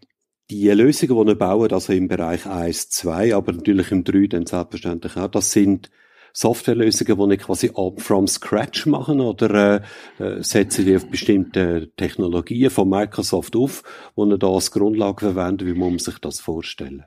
[0.51, 4.47] Die Lösungen, die wir bauen, also im Bereich 1, 2, aber natürlich im 3 dann
[4.47, 5.91] selbstverständlich auch, das sind
[6.33, 9.83] Softwarelösungen, die ich quasi ab from scratch machen oder
[10.19, 13.83] äh, äh, setzen die auf bestimmte Technologien von Microsoft auf,
[14.14, 15.66] wo ihr da als Grundlage verwenden?
[15.66, 17.05] Wie muss man sich das vorstellen?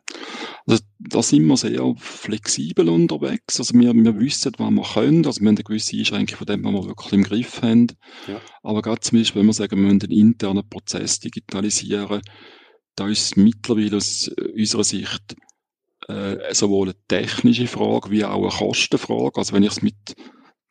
[0.66, 3.60] Also, da sind wir sehr flexibel unterwegs.
[3.60, 5.26] Also wir, wir wissen, was wir können.
[5.26, 7.88] Also wir haben eine gewisse Einschränkung von dem, was wir wirklich im Griff haben.
[8.28, 8.40] Ja.
[8.62, 12.22] Aber gerade zum Beispiel, wenn wir sagen, wir müssen den internen Prozess digitalisieren,
[12.96, 15.36] da ist mittlerweile aus unserer Sicht
[16.08, 19.38] äh, sowohl eine technische Frage wie auch eine Kostenfrage.
[19.38, 20.16] Also wenn ich es mit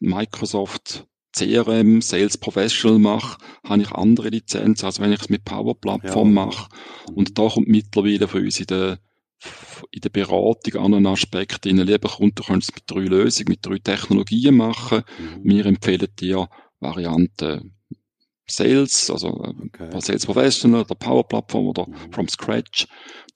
[0.01, 5.75] Microsoft CRM, Sales Professional mache, habe ich andere Lizenzen, als wenn ich es mit Power
[5.75, 6.47] Plattform ja.
[6.47, 6.68] mache.
[7.14, 8.99] Und da kommt mittlerweile für uns in der,
[9.90, 13.49] in der Beratung an einen Aspekt in lieber Kunde, du kannst es mit drei Lösungen,
[13.49, 15.05] mit drei Technologien machen.
[15.18, 15.51] Mhm.
[15.51, 16.49] Wir empfehlen dir
[16.81, 17.62] Variante
[18.47, 19.89] Sales, also okay.
[20.01, 22.13] Sales Professional oder Power Plattform oder mhm.
[22.13, 22.87] from scratch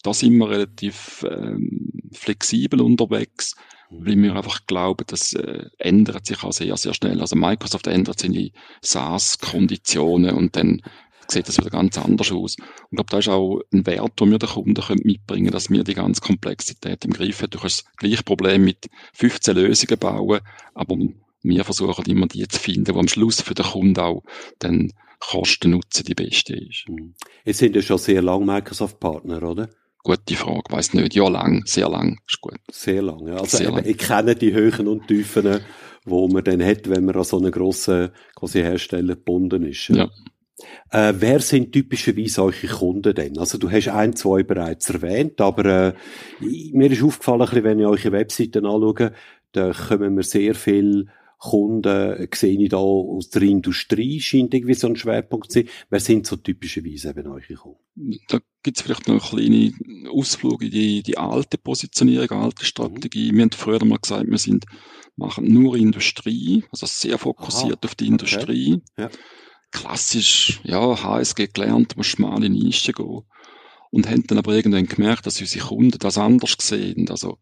[0.06, 3.56] da sind wir relativ ähm, flexibel unterwegs,
[3.90, 4.06] mhm.
[4.06, 7.20] weil wir einfach glauben, das äh, ändert sich auch sehr, sehr schnell.
[7.20, 8.50] Also Microsoft ändert seine
[8.82, 10.80] SaaS-Konditionen und dann
[11.28, 12.56] sieht das wieder ganz anders aus.
[12.56, 15.70] Und ich glaube, da ist auch ein Wert, den wir den Kunden mitbringen können, dass
[15.70, 17.50] wir die ganze Komplexität im Griff haben.
[17.50, 20.40] Du kannst das gleiche Problem mit 15 Lösungen bauen,
[20.74, 20.96] aber
[21.42, 24.22] wir versuchen immer die zu finden, die am Schluss für den Kunden auch
[24.58, 26.88] dann Kosten-Nutzen die beste ist.
[26.88, 27.14] Mhm.
[27.44, 29.68] Jetzt sind ja schon sehr lange Microsoft-Partner, oder?
[30.02, 31.14] Gute Frage, weiß nicht.
[31.14, 32.60] Ja, lang, sehr lang, ist gut.
[32.70, 33.38] Sehr lang, ja.
[33.38, 33.86] Also sehr eben, lang.
[33.86, 35.60] ich kenne die Höhen und Tiefen,
[36.04, 39.88] wo man dann hat, wenn man an so einen grossen quasi Hersteller gebunden ist.
[39.88, 40.08] Ja.
[40.90, 43.36] Äh, wer sind typischerweise eure Kunden denn?
[43.36, 45.92] Also du hast ein, zwei bereits erwähnt, aber äh,
[46.72, 49.12] mir ist aufgefallen, wenn ich eure Webseiten anschaue,
[49.52, 54.86] da kommen mir sehr viel Kunden sehe ich da aus der Industrie, scheint irgendwie so
[54.86, 55.68] ein Schwerpunkt zu sein.
[55.90, 58.18] Wer sind so typischerweise eben eure Kunden?
[58.28, 63.32] Da gibt es vielleicht noch einen kleinen Ausflug in die, die alte Positionierung, alte Strategie.
[63.32, 63.36] Mhm.
[63.36, 64.64] Wir haben früher mal gesagt, wir sind,
[65.16, 68.74] machen nur Industrie, also sehr fokussiert Aha, auf die Industrie.
[68.74, 69.02] Okay.
[69.02, 69.10] Ja.
[69.72, 73.22] Klassisch, ja, HSG gelernt, muss mal in Nische gehen.
[73.90, 77.08] Und haben dann aber irgendwann gemerkt, dass unsere Kunden das anders sehen.
[77.08, 77.38] Also,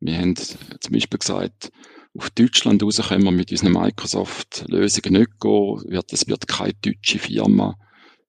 [0.00, 1.70] wir haben zum Beispiel gesagt,
[2.16, 5.82] auf Deutschland raus können wir mit unseren Microsoft-Lösungen nicht gehen.
[5.90, 7.76] Wird, es wird keine deutsche Firma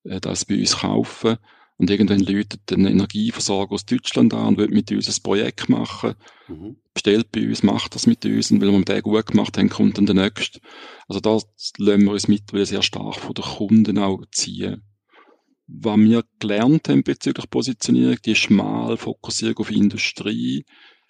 [0.06, 1.38] äh, das bei uns kaufen.
[1.78, 6.16] Und irgendwann läutet ein Energieversorger aus Deutschland an und will mit uns ein Projekt machen.
[6.48, 6.78] Mhm.
[6.94, 8.50] Bestellt bei uns, macht das mit uns.
[8.50, 10.62] Und weil wir den gut gemacht haben, kommt dann der nächste.
[11.10, 11.38] Also da
[11.78, 14.84] lassen wir uns mittlerweile sehr stark von den Kunden auch ziehen.
[15.68, 20.64] Was wir gelernt haben bezüglich Positionierung, die schmal Fokussierung auf Industrie,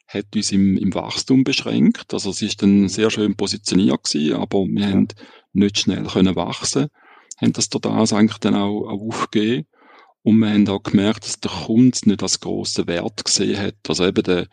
[0.08, 2.14] hat uns im, im Wachstum beschränkt.
[2.14, 4.92] Also es ist dann sehr schön positioniert gewesen, aber wir ja.
[4.92, 5.08] haben
[5.54, 6.88] nicht schnell können wachsen,
[7.42, 9.68] haben das total eigentlich dann auch, auch aufgegeben.
[10.24, 13.76] Und wir haben auch gemerkt, dass der Kunde nicht als grossen Wert gesehen hat.
[13.88, 14.48] Also eben der,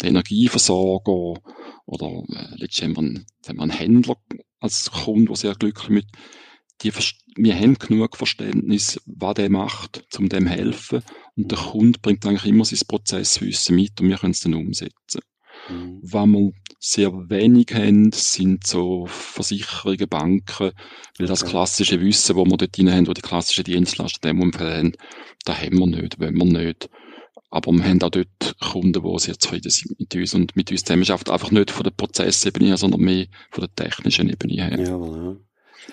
[0.00, 1.40] der Energieversorger
[1.86, 4.16] oder äh, letztlich haben wir, einen, haben wir einen Händler
[4.60, 6.06] als Kunde, der sehr glücklich mit
[6.82, 6.92] die,
[7.36, 11.02] wir haben genug Verständnis, was der macht, um dem helfen.
[11.38, 15.20] Und der Kunde bringt eigentlich immer sein Prozesswissen mit und wir können es dann umsetzen.
[15.70, 16.00] Mhm.
[16.02, 20.72] Was wir sehr wenig haben, sind so Versicherungen, Banken,
[21.16, 24.42] weil das klassische Wissen, wo wir dort drin haben, wo die klassischen Dienstleister in dem
[24.42, 24.92] Umfeld haben,
[25.44, 26.90] da haben wir nicht, wollen wir nicht.
[27.50, 30.84] Aber wir haben auch dort Kunden, die sehr zufrieden sind mit uns und mit uns
[30.84, 31.30] zusammenarbeiten.
[31.30, 34.78] Einfach nicht von der Prozessebene her, sondern mehr von der technischen Ebene her.
[34.78, 35.36] Ja, ja.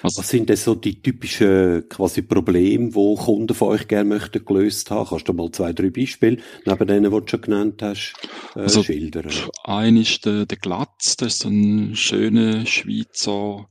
[0.02, 4.44] Also, Was sind denn so die typischen quasi Probleme, die Kunden von euch gerne möchten
[4.44, 5.08] gelöst haben?
[5.10, 8.14] Kannst du mal zwei, drei Beispiele neben denen, die du schon genannt hast,
[8.56, 9.32] äh, also, schildern?
[9.64, 13.68] Ein ist der, der Glatz, das ist so ein schöner Schweizer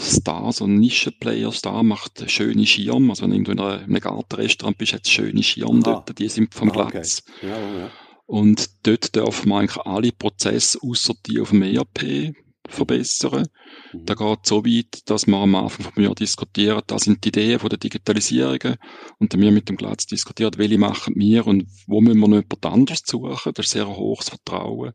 [0.00, 3.10] Star, so ein Nischenplayer-Star, macht schöne Schirme.
[3.10, 6.04] Also wenn du in einem Gartenrestaurant bist, hat es schöne Schirme Aha.
[6.06, 7.24] dort, die sind vom ah, Glatz.
[7.38, 7.48] Okay.
[7.48, 7.90] Ja, ja.
[8.26, 12.34] Und dort dürfen wir eigentlich alle Prozesse außer die auf dem ERP
[12.68, 13.48] verbessern.
[13.92, 14.06] Mhm.
[14.06, 17.28] Da geht es so weit, dass wir am Anfang von mir diskutieren, das sind die
[17.28, 18.76] Ideen von der Digitalisierung
[19.18, 22.36] und dann wir mit dem Glatz diskutieren, welche machen wir und wo müssen wir noch
[22.36, 23.52] jemand anderes suchen.
[23.54, 24.92] Das ist sehr hohes Vertrauen.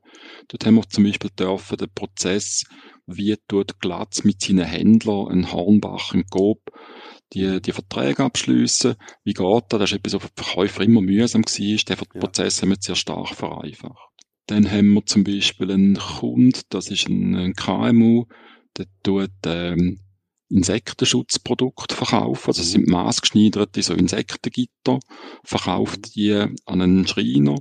[0.48, 2.64] Dort haben wir zum Beispiel dürfen den Prozess,
[3.06, 6.60] wie tut Glatz mit seinen Händlern, ein Hornbach im Coop,
[7.34, 8.96] die, die Verträge abschließen.
[9.24, 9.80] Wie geht das?
[9.80, 11.96] Das ist etwas, was für Verkäufer immer mühsam war.
[11.98, 14.14] Der Prozess haben wir sehr stark vereinfacht.
[14.48, 18.36] Dann haben wir zum Beispiel einen Kunden, das ist ein, ein KMU, der
[19.04, 20.00] tut ähm,
[20.50, 22.48] Insektenschutzprodukte verkaufen.
[22.48, 25.00] Also sind maßgeschneiderte so Insektengitter,
[25.44, 26.34] verkauft die
[26.66, 27.56] an einen Schreiner.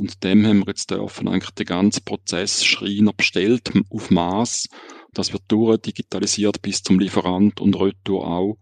[0.00, 4.68] Und dem haben wir jetzt dürfen eigentlich den ganzen Prozess Schreiner bestellt auf Maß.
[5.12, 8.56] Das wird durchdigitalisiert bis zum Lieferant und retour auch.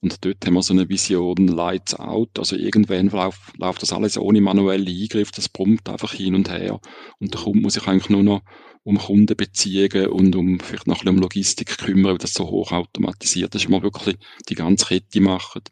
[0.00, 2.38] Und dort haben wir so eine Vision Lights Out.
[2.38, 5.32] Also irgendwann läuft, läuft das alles ohne manuellen Eingriff.
[5.32, 6.78] Das brummt einfach hin und her.
[7.18, 8.42] Und der Kunde muss sich eigentlich nur noch
[8.84, 12.70] um Kundenbeziehungen und um vielleicht noch ein bisschen um Logistik kümmern, weil das so hoch
[12.72, 13.68] automatisiert ist.
[13.68, 14.16] Man wirklich
[14.48, 15.70] die ganze Kette macht.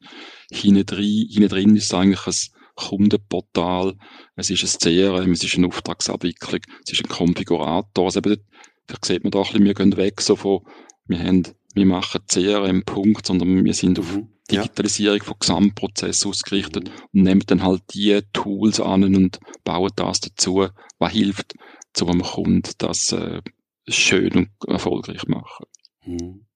[0.51, 2.35] Hinten drin, hinten drin ist eigentlich ein
[2.75, 3.95] Kundenportal.
[4.35, 8.07] Es ist ein CRM, es ist eine Auftragsabwicklung, es ist ein Konfigurator.
[8.07, 8.39] Also eben,
[8.87, 10.61] vielleicht sieht man da ein bisschen, wir gehen weg so von,
[11.07, 11.45] wir haben
[11.75, 14.29] wir machen CRM-Punkt, sondern wir sind auf mhm.
[14.51, 15.25] Digitalisierung ja.
[15.25, 21.13] von Gesamtprozessen ausgerichtet und nehmen dann halt die Tools an und bauen das dazu, was
[21.13, 21.55] hilft,
[21.93, 23.41] zu einem Kunden das äh,
[23.89, 25.67] schön und erfolgreich machen.
[26.05, 26.47] Mhm.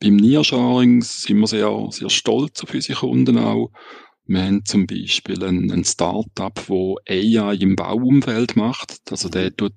[0.00, 3.70] Beim Nearshoring sind wir sehr, sehr stolz auf unsere Kunden auch.
[4.28, 9.00] Wir haben zum Beispiel ein, ein Startup, wo AI im Bauumfeld macht.
[9.10, 9.72] Also der tut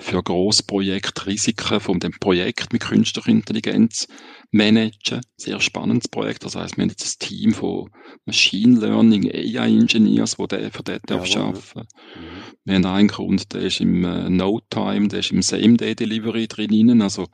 [0.00, 4.08] für Großprojekte Risiken von dem Projekt mit künstlicher Intelligenz
[4.50, 5.20] managen.
[5.36, 6.44] Sehr spannendes Projekt.
[6.44, 7.90] Das heißt, wir haben jetzt ein Team von
[8.26, 11.62] Machine Learning AI Engineers, wo der für den ja, arbeiten.
[11.78, 11.84] Mhm.
[12.64, 15.94] Wir haben einen Kunden, der ist im äh, No Time, der ist im Same Day
[15.94, 17.00] Delivery drin.
[17.02, 17.28] Also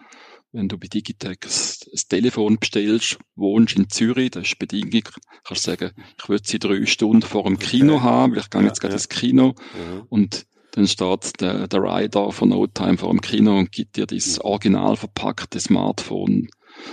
[0.53, 5.03] wenn du bei Digitec ein Telefon bestellst, wohnst in Zürich, das ist Bedingung,
[5.45, 8.03] kannst du sagen, ich würde sie drei Stunden vor dem Kino okay.
[8.03, 8.97] haben, weil ich gehe ja, jetzt gerade ja.
[8.97, 10.03] ins Kino ja.
[10.09, 14.07] und dann steht der, der Rider von No Time vor dem Kino und gibt dir
[14.07, 16.49] dieses original verpackte Smartphone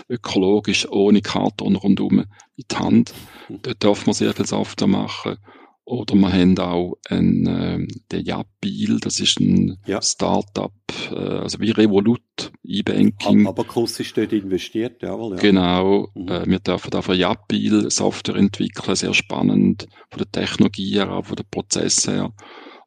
[0.10, 2.20] ökologisch, ohne Karton rundum
[2.56, 3.14] in die Hand.
[3.48, 3.60] Hm.
[3.62, 5.38] Dort darf man sehr viel Software machen.
[5.86, 10.02] Oder wir haben auch ein, äh, der Jabil, das ist ein ja.
[10.02, 10.74] Startup,
[11.12, 13.46] äh, also wie Revolut, E-Banking.
[13.46, 15.36] Aber Kurs ist dort investiert, jawohl.
[15.36, 15.42] Ja.
[15.42, 16.28] Genau, mhm.
[16.28, 21.26] äh, wir dürfen da für Jabil Software entwickeln, sehr spannend, von der Technologie her, auch
[21.26, 22.34] von den Prozessen her.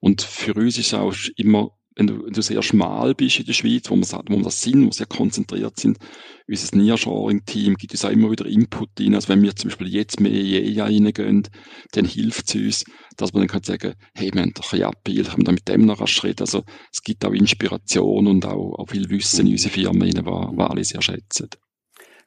[0.00, 3.46] Und für uns ist es auch immer wenn du, wenn du sehr schmal bist in
[3.46, 5.98] der Schweiz, wo wir, wo wir das sind, wo wir sehr konzentriert sind,
[6.46, 9.16] unser Nearshoring-Team gibt uns auch immer wieder Input rein.
[9.16, 11.48] Also wenn wir zum Beispiel jetzt mehr in EA reingehen,
[11.90, 12.84] dann hilft es uns,
[13.16, 15.86] dass man dann kann sagen, hey, wir haben doch ein Appeal, können wir mit dem
[15.86, 16.42] noch rasch reden.
[16.42, 20.48] Also es gibt auch Inspiration und auch, auch viel Wissen in unsere Firmen rein, was,
[20.52, 21.48] was alle sehr schätzen.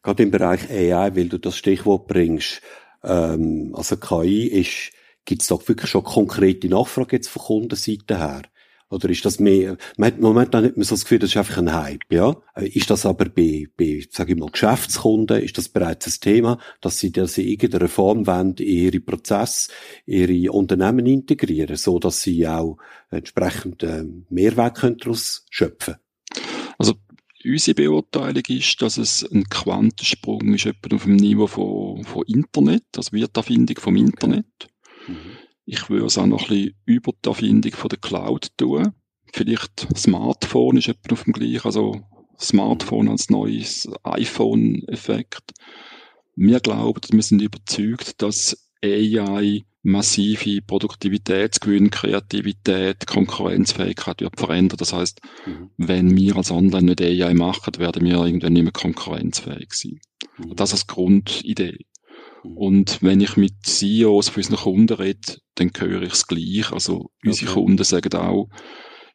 [0.03, 2.61] Gerade im Bereich AI, weil du das Stichwort bringst,
[3.03, 4.91] ähm, also KI ist,
[5.23, 8.41] gibt es da wirklich schon konkrete Nachfrage jetzt von Kundenseite her?
[8.91, 11.57] Oder ist das mehr, man hat momentan hat man so das Gefühl, das ist einfach
[11.57, 12.35] ein Hype, ja?
[12.55, 16.59] Äh, ist das aber bei, bei, sag ich mal, Geschäftskunden, ist das bereits ein Thema,
[16.81, 19.71] dass sie das in irgendeiner Form wollen, in ihre Prozesse,
[20.05, 22.77] ihre Unternehmen integrieren, so dass sie auch
[23.09, 25.95] entsprechend äh, Mehrwert können daraus schöpfen?
[26.77, 26.95] Also,
[27.45, 32.83] unsere Beurteilung ist, dass es ein Quantensprung ist, etwa auf dem Niveau von, von Internet,
[32.97, 34.45] also Wiedererfindung vom Internet.
[35.07, 35.37] Mhm.
[35.71, 38.91] Ich würde es auch noch ein bisschen über die Erfindung von der Cloud tun.
[39.31, 42.01] Vielleicht Smartphone ist etwa auf dem gleichen, also
[42.37, 45.53] Smartphone als neues iPhone-Effekt.
[46.35, 54.77] Wir glauben, wir sind überzeugt, dass AI massive Produktivitätsgewinn, Kreativität, Konkurrenzfähigkeit wird verändern.
[54.77, 55.69] Das heißt, mhm.
[55.77, 60.01] wenn wir als Online nicht AI machen, werden wir irgendwann nicht mehr konkurrenzfähig sein.
[60.37, 60.53] Mhm.
[60.53, 61.85] Das als Grundidee.
[62.43, 62.57] Mhm.
[62.57, 66.71] Und wenn ich mit CEOs von unseren Kunden rede, dann höre ich es gleich.
[66.71, 67.61] Also unsere okay.
[67.61, 68.49] Kunden sagen auch,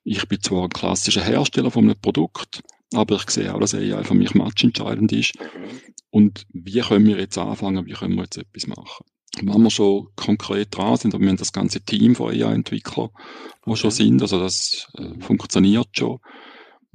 [0.04, 2.62] ich bin zwar ein klassischer Hersteller von einem Produkt,
[2.94, 5.32] aber ich sehe auch, dass AI für mich matchentscheidend ist.
[6.10, 9.04] Und wie können wir jetzt anfangen, wie können wir jetzt etwas machen?
[9.42, 13.10] Wenn wir schon konkret dran sind, wir haben das ganze Team von AI-Entwicklern,
[13.66, 13.76] die okay.
[13.76, 16.18] schon sind, also das äh, funktioniert schon.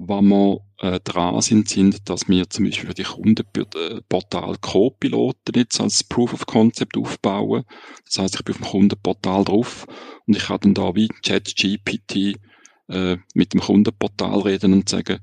[0.03, 5.79] Was wir äh, dran sind, sind, dass wir zum Beispiel für die Kundenportal Co-Piloten jetzt
[5.79, 7.63] als Proof of Concept aufbauen.
[8.05, 9.85] Das heißt, ich bin auf dem Kundenportal drauf
[10.25, 12.39] und ich kann dann da wie ChatGPT
[12.87, 15.19] äh, mit dem Kundenportal reden und sagen,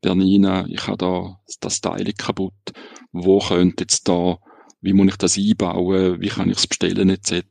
[0.00, 2.72] Bernina, ich habe da das Teil kaputt,
[3.12, 4.38] wo könnte jetzt da,
[4.80, 7.42] wie muss ich das einbauen, wie kann ich es bestellen etc.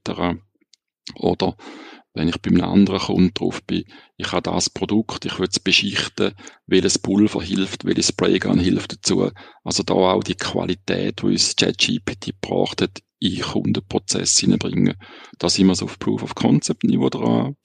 [1.16, 1.56] Oder
[2.16, 3.84] wenn ich bei einem anderen Kunden drauf bin,
[4.18, 6.32] ich habe das Produkt, ich will es beschichten,
[6.66, 9.30] welches Pulver hilft, welches Spraygun hilft dazu.
[9.64, 14.96] Also da auch die Qualität, die uns ChatGPT gebracht hat, in Kundenprozesse hineinbringen.
[15.40, 17.58] Da sind wir so auf Proof of Concept Niveau dran.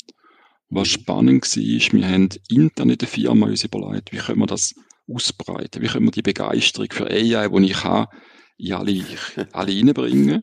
[0.68, 4.46] Was spannend war, ist, wir haben intern in der Firma uns überlegt, wie können wir
[4.46, 4.74] das
[5.08, 8.08] ausbreiten, wie können wir die Begeisterung für AI, die ich habe,
[8.56, 9.04] in alle,
[9.52, 10.42] alle reinbringen.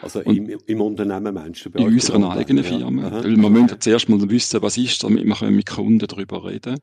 [0.00, 1.70] Also im, im Unternehmen meinst du?
[1.70, 3.02] Bei in unserer eigenen Firma.
[3.02, 3.24] Ja.
[3.24, 6.78] Weil wir müssen zuerst mal wissen, was ist, damit wir mit Kunden darüber reden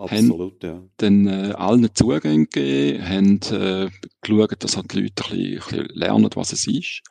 [0.00, 0.82] Absolut, haben ja.
[0.96, 3.90] dann äh, allen Zugang gegeben, haben äh,
[4.22, 7.02] geschaut, dass halt die Leute ein bisschen, ein bisschen lernen, was es ist.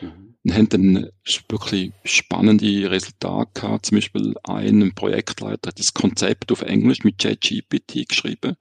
[0.00, 0.36] Mhm.
[0.44, 1.10] Und haben dann
[1.48, 3.86] wirklich spannende Resultate gehabt.
[3.86, 8.54] Zum Beispiel ein Projektleiter hat das Konzept auf Englisch mit ChatGPT geschrieben.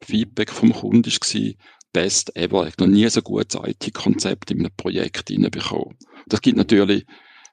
[0.00, 1.52] Feedback vom Kunden war,
[1.92, 2.66] best ever.
[2.66, 5.96] Ich habe noch nie so gutes IT-Konzept in einem Projekt reinbekommen.
[6.26, 7.04] Das gibt natürlich,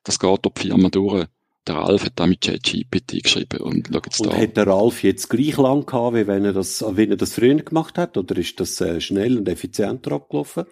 [0.03, 1.25] das geht durch die Firma durch.
[1.67, 4.37] Der Ralf hat da mit ChatGPT geschrieben und schau jetzt und da.
[4.37, 7.55] hat der Ralf jetzt gleich lang gehabt, wie wenn er das, wenn er das früher
[7.55, 10.65] gemacht hat, oder ist das äh, schnell und effizienter abgelaufen?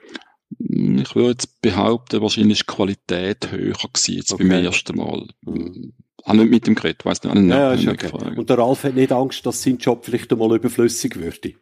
[0.60, 4.44] Ich würde jetzt behaupten, wahrscheinlich ist die Qualität höher gewesen jetzt okay.
[4.44, 5.28] beim ersten Mal.
[5.42, 5.94] Mhm.
[6.26, 8.12] Habe nicht mit dem geredet, weiss nicht, ja, ja, okay.
[8.36, 11.54] Und der Ralf hat nicht Angst, dass sein Job vielleicht einmal überflüssig würde?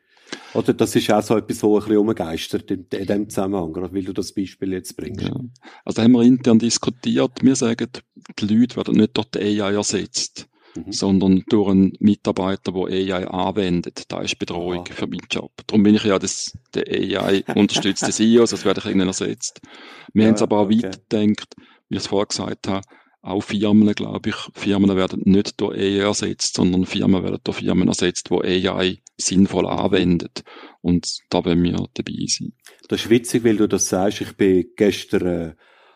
[0.53, 3.93] Oder das ist auch so etwas, wo ein bisschen umgeistert in, in dem Zusammenhang, gerade
[3.93, 5.21] weil du das Beispiel jetzt bringst.
[5.21, 5.35] Ja.
[5.83, 7.87] Also haben wir intern diskutiert, wir sagen,
[8.39, 10.91] die Leute werden nicht durch die AI ersetzt, mhm.
[10.91, 14.03] sondern durch einen Mitarbeiter, der AI anwendet.
[14.07, 14.93] Da ist Betreuung Aha.
[14.93, 15.51] für meinen Job.
[15.67, 19.61] Darum bin ich ja das, der AI unterstützte CEO, sonst werde ich irgendwann ersetzt.
[20.13, 20.83] Wir ja, haben es aber auch okay.
[20.83, 21.55] weitergedacht,
[21.89, 22.85] wie ich es vorher gesagt habe,
[23.25, 27.87] auch Firmen, glaube ich, Firmen werden nicht durch AI ersetzt, sondern Firmen werden durch Firmen
[27.87, 30.43] ersetzt, wo AI sinnvoll anwendet.
[30.81, 32.53] Und da wollen wir dabei sein.
[32.87, 34.21] Das ist witzig, weil du das sagst.
[34.21, 35.53] Ich bin gestern äh,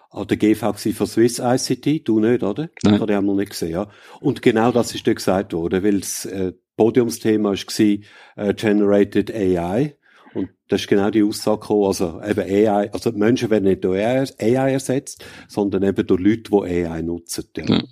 [0.10, 2.64] an der GV von Swiss ICT, du nicht, oder?
[2.64, 2.94] Nein.
[2.94, 3.92] Das habe ich noch nicht gesehen, ja.
[4.20, 7.98] Und genau das ist dort gesagt worden, weil das äh, Podiumsthema war
[8.38, 9.99] äh, Generated AI.
[10.34, 13.84] Und das ist genau die Aussage gekommen, also eben AI, also die Menschen werden nicht
[13.84, 17.46] durch AI ersetzt, sondern eben durch Leute, die AI nutzen.
[17.58, 17.66] Ja.
[17.66, 17.84] ja.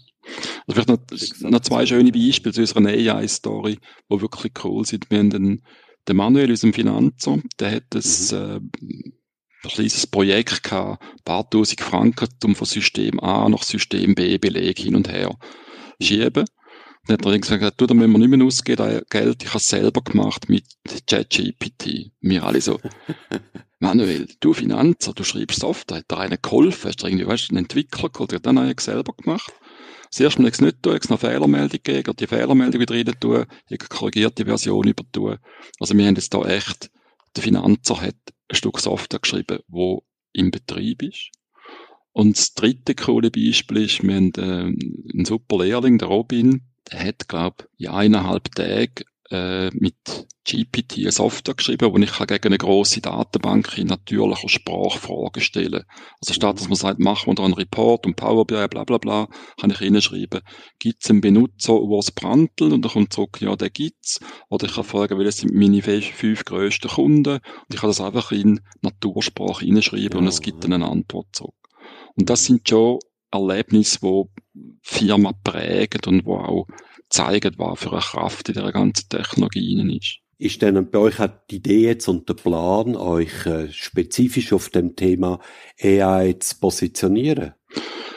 [0.67, 3.79] Also vielleicht noch, noch zwei schöne Beispiele zu unserer AI-Story,
[4.11, 5.09] die wirklich cool sind.
[5.09, 5.63] Wir haben den,
[6.07, 9.13] den Manuel, unserem Finanzer, der hat ein, mhm.
[9.63, 14.37] äh, kleines Projekt gehabt, ein paar tausend Franken, um von System A nach System B
[14.37, 15.35] Beleg hin und her
[16.01, 16.45] schieben.
[17.07, 19.67] Dann hat er gesagt, du, da müssen wir nicht mehr ausgeben, Geld, ich habe es
[19.67, 20.65] selber gemacht mit
[21.07, 22.11] ChatGPT.
[22.19, 22.79] Wir alle so,
[23.79, 27.59] Manuel, du Finanzer, du schreibst Software, hat da einer geholfen, hast du irgendwie, weißt, einen
[27.59, 29.53] Entwickler geholt, dann habe ich selber gemacht.
[30.09, 33.89] Das erste Mal es nicht tun, noch Fehlermeldung gegeben, die Fehlermeldung wieder rein tun, ich
[33.89, 35.37] korrigierte Version über tun.
[35.79, 36.89] Also wir haben jetzt da echt,
[37.35, 38.15] der Finanzer hat
[38.49, 41.31] ein Stück Software geschrieben, wo im Betrieb ist.
[42.11, 47.03] Und das dritte coole Beispiel ist, wir haben äh, einen super Lehrling, der Robin, der
[47.03, 49.95] hat, glaube ich, in eineinhalb Tagen äh, mit
[50.47, 55.41] GPT eine Software geschrieben, wo ich kann gegen eine grosse Datenbank in natürlicher Sprache Fragen
[55.41, 55.83] stellen
[56.21, 58.97] Also statt dass man sagt, machen wir da einen Report und Power BI, bla bla
[58.97, 59.27] bla,
[59.59, 60.41] kann ich reinschreiben,
[60.79, 64.21] gibt es einen Benutzer, der es brandelt und dann kommt zurück, ja, der gibt's.
[64.49, 68.31] Oder ich kann fragen, welche sind meine fünf grössten Kunden und ich kann das einfach
[68.31, 70.17] in Natursprache reinschreiben ja.
[70.19, 71.55] und es gibt dann eine Antwort zurück.
[72.15, 72.99] Und das sind schon
[73.31, 74.23] Erlebnisse, die
[74.81, 76.67] Firma prägen und wo auch
[77.09, 80.19] zeigen, was für eine Kraft in der ganzen Technologie ist.
[80.39, 84.69] Ist denn bei euch auch die Idee jetzt und der Plan, euch äh, spezifisch auf
[84.69, 85.39] dem Thema
[85.81, 87.53] AI zu positionieren?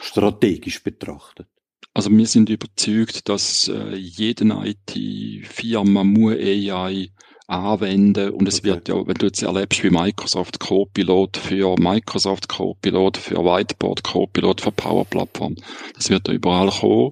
[0.01, 1.47] Strategisch betrachtet?
[1.93, 7.09] Also wir sind überzeugt, dass äh, jede IT-Firma muss AI
[7.51, 8.69] anwenden und es okay.
[8.69, 14.61] wird ja, wenn du jetzt erlebst wie Microsoft Copilot für Microsoft Copilot, für Whiteboard Copilot,
[14.61, 15.55] für Power Plattform,
[15.95, 17.11] das wird ja überall kommen.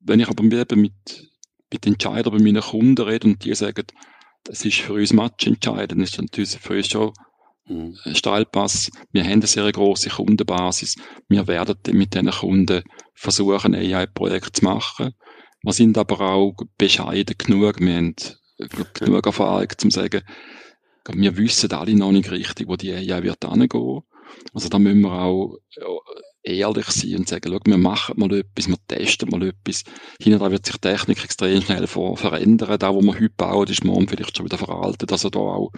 [0.00, 1.28] Wenn ich aber eben mit,
[1.72, 3.86] mit Entscheidern bei meinen Kunden rede und die sagen,
[4.44, 7.12] das ist für uns matchentscheidend, das ist natürlich für uns schon
[7.66, 7.96] mhm.
[8.04, 8.90] ein Steilpass.
[9.10, 10.94] Wir haben eine sehr grosse Kundenbasis.
[11.28, 12.82] Wir werden mit diesen Kunden
[13.14, 15.14] versuchen, ein AI-Projekt zu machen.
[15.62, 17.80] Wir sind aber auch bescheiden genug.
[17.80, 18.14] Wir haben
[18.94, 20.22] genug Erfahrung, um zu sagen,
[21.12, 24.02] wir wissen alle noch nicht richtig, wo die AI wird hingehen.
[24.54, 25.58] Also da müssen wir auch
[26.42, 29.84] ehrlich sein und sagen, schau, wir machen mal etwas, wir testen mal etwas.
[30.20, 32.78] Hinterher wird sich die Technik extrem schnell verändern.
[32.78, 35.12] Da, wo wir heute bauen, ist morgen vielleicht schon wieder veraltet.
[35.12, 35.70] Also da auch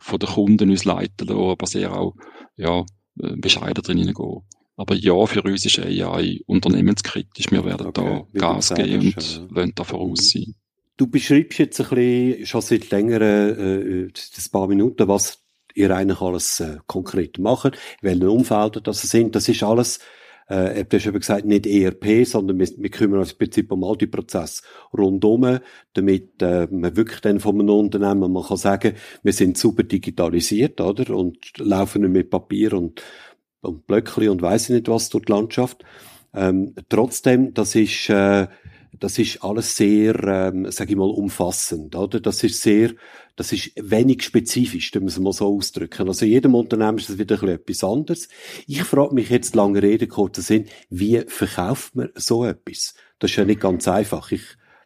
[0.00, 2.14] von den Kunden uns leiten lassen, aber sehr auch,
[2.56, 2.80] ja,
[3.20, 4.42] äh, bescheiden drin hineingehen.
[4.76, 7.50] Aber ja, für uns ist AI unternehmenskritisch.
[7.50, 9.56] Wir werden okay, da Gas geben und ja.
[9.56, 10.40] wollen da voraus mhm.
[10.40, 10.54] sein.
[10.96, 16.22] Du beschreibst jetzt ein bisschen, schon seit längeren, äh, ein paar Minuten, was ihr eigentlich
[16.22, 19.36] alles äh, konkret macht, welche Umfelder das sind.
[19.36, 20.00] Das ist alles,
[20.48, 23.84] äh, du hast eben gesagt, nicht ERP, sondern wir, wir kümmern uns im Prinzip um
[23.84, 24.62] all die Prozesse
[24.96, 25.58] rundum,
[25.92, 30.80] damit äh, man wirklich dann von einem Unternehmen, man kann sagen, wir sind super digitalisiert,
[30.80, 31.14] oder?
[31.14, 33.02] Und laufen nicht mit Papier und,
[33.60, 35.84] und Blöckli und weiss ich nicht was durch die Landschaft.
[36.32, 38.46] Ähm, trotzdem, das ist, äh,
[39.00, 42.20] das ist alles sehr, ähm, sage ich mal, umfassend, oder?
[42.20, 42.92] Das ist sehr,
[43.36, 46.08] das ist wenig spezifisch, da muss man so ausdrücken.
[46.08, 48.28] Also jedem Unternehmen ist das wieder ein etwas anderes.
[48.66, 52.94] Ich frage mich jetzt lange Rede, kurzer Sinn, wie verkauft man so etwas?
[53.18, 54.32] Das ist ja nicht ganz einfach.
[54.32, 54.42] Ich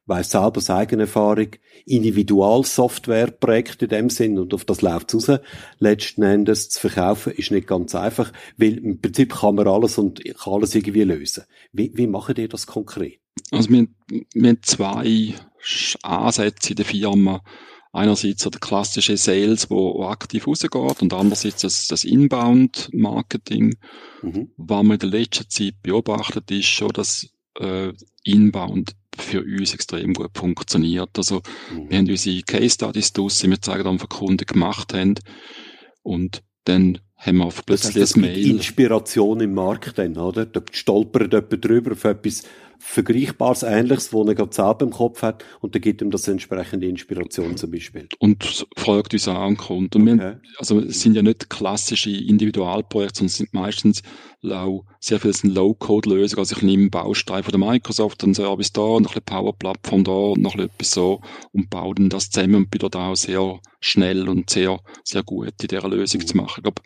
[0.07, 1.49] weiss selber aus eigener Erfahrung,
[1.87, 5.31] Individualsoftwareprojekte in dem Sinn und auf das läuft raus.
[5.79, 10.25] Letzten Endes zu verkaufen ist nicht ganz einfach, weil im Prinzip kann man alles und
[10.25, 11.45] kann alles irgendwie lösen.
[11.73, 13.21] Wie, wie machen ihr das konkret?
[13.51, 15.35] Also wir, wir haben zwei
[16.03, 17.43] Ansätze in der Firma.
[17.93, 23.77] Einerseits so der klassische Sales, wo, wo aktiv rausgeht, und andererseits das, das Inbound-Marketing.
[24.23, 24.53] Mhm.
[24.57, 27.29] Was man in der letzten Zeit beobachtet, ist schon, dass
[27.59, 31.11] äh, Inbound für uns extrem gut funktioniert.
[31.17, 31.43] Also
[31.75, 31.91] mhm.
[31.91, 35.17] wir haben unsere Case Studies draussen, wir zeigen dann, was Kunden gemacht haben.
[36.03, 38.51] Und dann haben wir auf plötzlich das, heißt, das Mail.
[38.51, 40.47] Inspiration im Markt dann, oder?
[40.47, 42.45] Da stolpert jemand drüber auf etwas,
[42.83, 46.87] Vergleichbares, Ähnliches, wo er gerade selber im Kopf hat und dann gibt ihm das entsprechende
[46.87, 48.09] Inspiration zum Beispiel.
[48.19, 50.05] Und fragt uns an und okay.
[50.05, 54.03] wir, also es sind ja nicht klassische Individualprojekte, sondern es sind meistens
[54.41, 58.73] low, sehr viel sind Low-Code-Lösungen, also ich nehme einen Baustein von der Microsoft, einen Service
[58.73, 61.21] da, noch ein Power-Plattform da, noch etwas so
[61.53, 65.55] und baue dann das zusammen und bin da auch sehr schnell und sehr, sehr gut
[65.61, 66.27] in dieser Lösung mhm.
[66.27, 66.55] zu machen.
[66.57, 66.83] Ich glaube,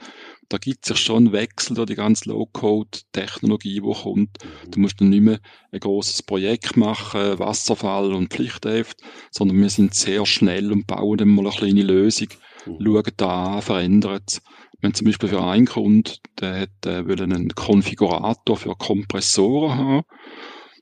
[0.49, 4.39] da gibt es schon einen Wechsel durch die ganze Low-Code-Technologie, die kommt.
[4.71, 5.41] Du musst dann nicht mehr
[5.73, 8.99] ein großes Projekt machen, Wasserfall und Pflichtheft,
[9.31, 12.29] sondern wir sind sehr schnell und bauen dann mal eine kleine Lösung,
[12.67, 12.79] mhm.
[12.85, 14.43] schauen da an, verändern es.
[14.83, 20.03] Haben zum Beispiel für einen Kunden, der hat, äh, einen Konfigurator für Kompressoren haben.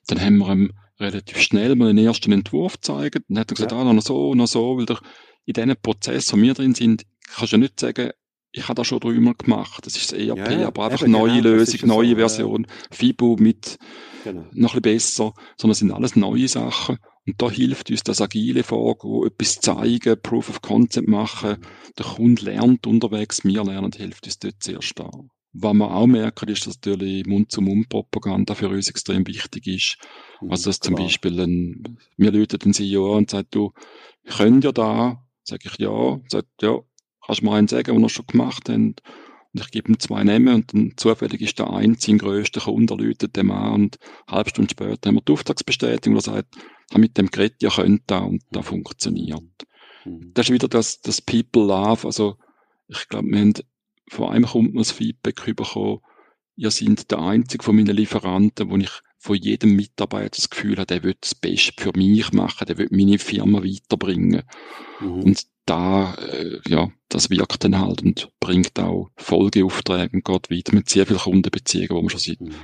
[0.09, 3.21] Dann haben wir ihm relativ schnell mal den ersten Entwurf gezeigt.
[3.29, 3.79] Dann hat er gesagt, ja.
[3.79, 4.99] ah, noch so, noch so, weil der,
[5.45, 8.11] in diesen Prozess, wo wir drin sind, kannst du ja nicht sagen,
[8.53, 9.85] ich habe das schon dreimal gemacht.
[9.87, 12.97] Das ist das ERP, ja, aber einfach eben, neue genau, Lösung, neue so, Version, ja.
[12.97, 13.79] FIBO mit
[14.25, 14.47] genau.
[14.53, 16.99] noch ein bisschen besser, sondern es sind alles neue Sachen.
[17.27, 21.59] Und da hilft uns das agile Vorgehen, etwas zeigen, Proof of Concept machen.
[21.97, 25.15] Der Kunde lernt unterwegs, wir lernen, hilft uns dort sehr stark.
[25.55, 29.99] Was wir auch merken, ist, dass natürlich Mund-zu-Mund-Propaganda für uns extrem wichtig ist.
[30.41, 33.73] Mhm, also, dass zum Beispiel ein, wir löten den CEO und sagen, du,
[34.27, 35.23] könnt ja da?
[35.45, 36.21] Sag ich ja.
[36.29, 36.79] Sagt, ja,
[37.27, 38.97] kannst du mir einen sagen, den wir schon gemacht haben.
[39.55, 42.95] Und ich gebe ihm zwei Namen und dann zufällig ist der eine sein grösster Kunde,
[42.95, 46.57] läutet dem an und eine halbe Stunde später haben wir die Auftragsbestätigung, der sagt,
[46.91, 49.43] habe mit dem geredet, ja könnt da und da funktioniert.
[50.05, 50.31] Mhm.
[50.33, 52.37] Das ist wieder das, das People Love, also
[52.89, 53.53] ich glaube, wir haben
[54.09, 56.01] von einem Kunden das Feedback bekommen,
[56.57, 60.87] ihr seid der einzige von meinen Lieferanten, wo ich von jedem Mitarbeiter das Gefühl habe,
[60.87, 64.43] der will das Beste für mich machen, der will meine Firma weiterbringen.
[65.01, 65.23] Mhm.
[65.23, 70.75] Und da, äh, ja, das wirkt dann halt und bringt auch Folgeaufträge und geht weiter
[70.75, 72.55] mit sehr vielen Kundenbeziehungen, die wir schon seit mhm.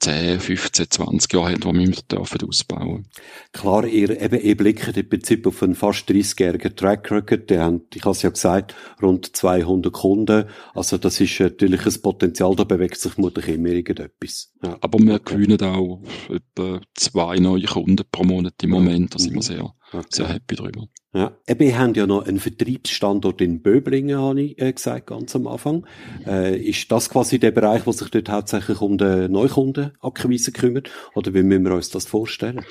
[0.00, 3.06] 10, 15, 20 Jahren haben, die wir dürfen ausbauen.
[3.52, 7.50] Klar, ihr, eben, ihr blickt im Prinzip auf einen fast 30-jährigen Track Record.
[7.50, 10.46] Der haben, ich habe es ja gesagt, rund 200 Kunden.
[10.74, 14.54] Also das ist natürlich ein Potenzial, da bewegt sich vermutlich immer irgendetwas.
[14.62, 14.78] Ja.
[14.80, 19.14] Aber wir gewinnen auch etwa zwei neue Kunden pro Monat im Moment.
[19.14, 19.42] Da sind wir mhm.
[19.42, 20.06] sehr, okay.
[20.08, 20.88] sehr happy drüber.
[21.12, 25.34] Ja, eben, wir haben ja noch einen Vertriebsstandort in Böblingen, habe ich äh, gesagt, ganz
[25.34, 25.84] am Anfang.
[26.24, 30.88] Äh, ist das quasi der Bereich, wo sich dort hauptsächlich um den Neukundenakquise kümmert?
[31.16, 32.64] Oder wie müssen wir uns das vorstellen?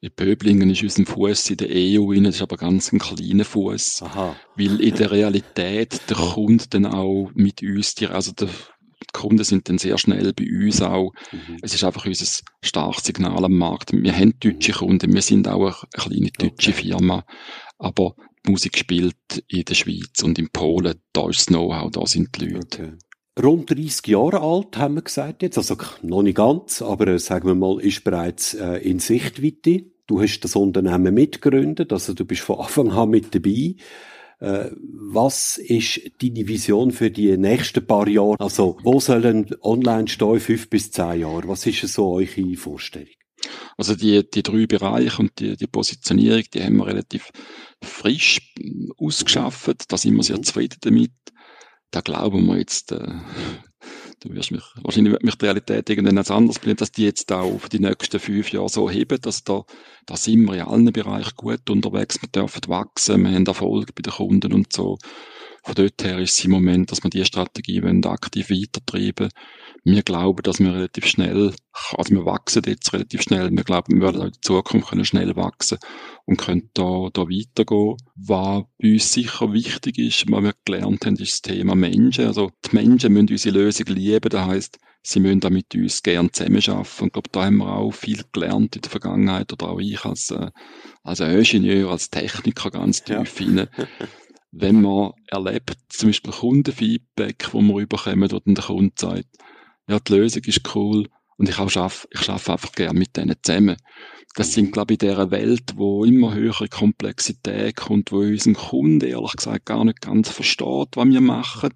[0.00, 3.44] In Böblingen ist unser Fuß in der EU rein, das ist aber ganz ein kleiner
[3.44, 4.02] Fuß.
[4.02, 4.34] Aha.
[4.56, 8.48] Weil in der Realität der Kunde dann auch mit uns, also der
[9.04, 11.12] die Kunden sind dann sehr schnell bei uns auch.
[11.30, 11.58] Mhm.
[11.62, 13.92] Es ist einfach unser starkes Signal am Markt.
[13.92, 16.88] Wir haben deutsche Kunden, wir sind auch eine kleine deutsche okay.
[16.88, 17.24] Firma
[17.78, 18.14] aber
[18.46, 22.40] die Musik spielt in der Schweiz und in Polen, da ist das Know-how, da sind
[22.40, 22.82] die Leute.
[22.82, 22.92] Okay.
[23.42, 27.48] Rund 30 Jahre alt, haben wir gesagt jetzt, also noch nicht ganz, aber äh, sagen
[27.48, 29.86] wir mal, ist bereits äh, in Sichtweite.
[30.06, 33.74] Du hast das Unternehmen mitgegründet, also du bist von Anfang an mit dabei.
[34.38, 38.38] Äh, was ist deine Vision für die nächsten paar Jahre?
[38.38, 41.48] Also, wo sollen online stehen, fünf bis zehn Jahre?
[41.48, 43.08] Was ist so eure Vorstellung?
[43.76, 47.30] Also die, die drei Bereiche und die, die Positionierung, die haben wir relativ
[47.82, 48.40] frisch
[48.96, 49.84] ausgeschafft.
[49.88, 50.44] Da sind wir sehr mhm.
[50.44, 51.12] zufrieden damit.
[51.90, 53.06] Da glauben wir jetzt, äh,
[54.20, 57.30] du wirst mich, wahrscheinlich wird mich die Realität irgendwann als anders bringen, dass die jetzt
[57.30, 59.64] auch für die nächsten fünf Jahre so heben, dass da,
[60.06, 64.02] da sind wir in allen Bereichen gut unterwegs, wir dürfen wachsen, wir haben Erfolg bei
[64.02, 64.98] den Kunden und so.
[65.64, 69.28] Von dort her ist es im Moment, dass wir die Strategie aktiv weitertreiben
[69.84, 71.52] wir glauben, dass wir relativ schnell,
[71.92, 75.36] also wir wachsen jetzt relativ schnell, wir glauben, wir werden auch in Zukunft können schnell
[75.36, 75.78] wachsen
[76.24, 77.96] und können da, da weitergehen.
[78.14, 82.26] Was bei uns sicher wichtig ist, was wir gelernt haben, ist das Thema Menschen.
[82.26, 86.32] Also die Menschen müssen unsere Lösung lieben, das heisst, sie müssen da mit uns gern
[86.32, 87.02] zusammenarbeiten.
[87.02, 90.02] Und ich glaube, da haben wir auch viel gelernt in der Vergangenheit oder auch ich
[90.06, 90.50] als, äh,
[91.02, 93.46] als Ingenieur, als Techniker ganz tief ja.
[93.46, 93.68] rein.
[94.56, 99.26] Wenn man erlebt, zum Beispiel Kundenfeedback, wo wir überkommen, wo dann der Kunde sagt,
[99.88, 103.36] ja, die Lösung ist cool und ich, auch schaff, ich schaffe einfach gerne mit denen
[103.42, 103.76] zusammen.
[104.36, 109.06] Das sind, glaube ich, in dieser Welt, wo immer höhere Komplexität kommt, wo unseren Kunden
[109.06, 111.70] ehrlich gesagt gar nicht ganz versteht, was wir machen.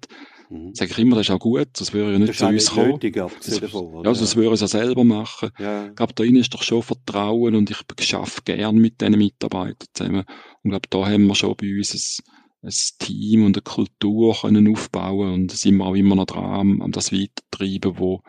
[0.49, 0.73] Mhm.
[0.73, 2.91] Sage ich immer, das ist auch gut, sonst würde ja nicht zu uns kommen.
[2.91, 5.51] Nötig, davon, ja, sonst würde ich es ja selber machen.
[5.59, 5.87] Ja.
[5.87, 10.23] Ich glaube, da ist doch schon Vertrauen und ich schaffe gern mit diesen Mitarbeitern zusammen.
[10.63, 12.25] Und ich glaube, da haben wir schon bei uns ein,
[12.61, 16.91] ein Team und eine Kultur können aufbauen und sind wir auch immer noch dran, an
[16.91, 18.21] das weiterzutreiben, wo,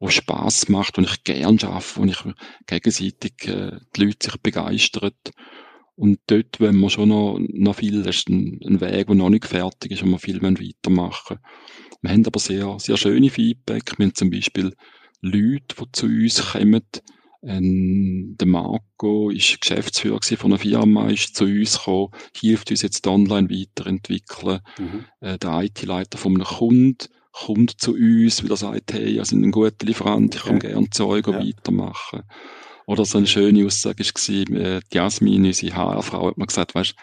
[0.00, 2.18] wo Spaß macht, wo ich gern schaffe, wo ich
[2.66, 5.12] gegenseitig äh, die Leute sich begeistern.
[5.94, 9.30] Und dort wollen wir schon noch, noch viel, das ist ein, ein Weg, der noch
[9.30, 11.38] nicht fertig ist, wo wir viel weitermachen
[12.02, 13.98] Wir haben aber sehr, sehr schöne Feedback.
[13.98, 14.74] Wir haben zum Beispiel
[15.20, 16.84] Leute, die zu uns kommen,
[17.42, 23.06] ähm, der Marco ist Geschäftsführer von einer Firma, ist zu uns gekommen, hilft uns jetzt
[23.06, 24.60] online weiterentwickeln.
[24.78, 25.04] Mhm.
[25.20, 26.96] Äh, der IT-Leiter von einem Kunden
[27.32, 30.72] kommt zu uns, weil er sagt, hey, ihr seid ein guter Lieferant, ich kann okay.
[30.72, 31.38] gerne Zeug ja.
[31.38, 32.22] weitermachen.
[32.86, 36.94] Oder so eine schöne Aussage war, äh, die Jasmin, unsere HR-Frau, hat mir gesagt, weißt,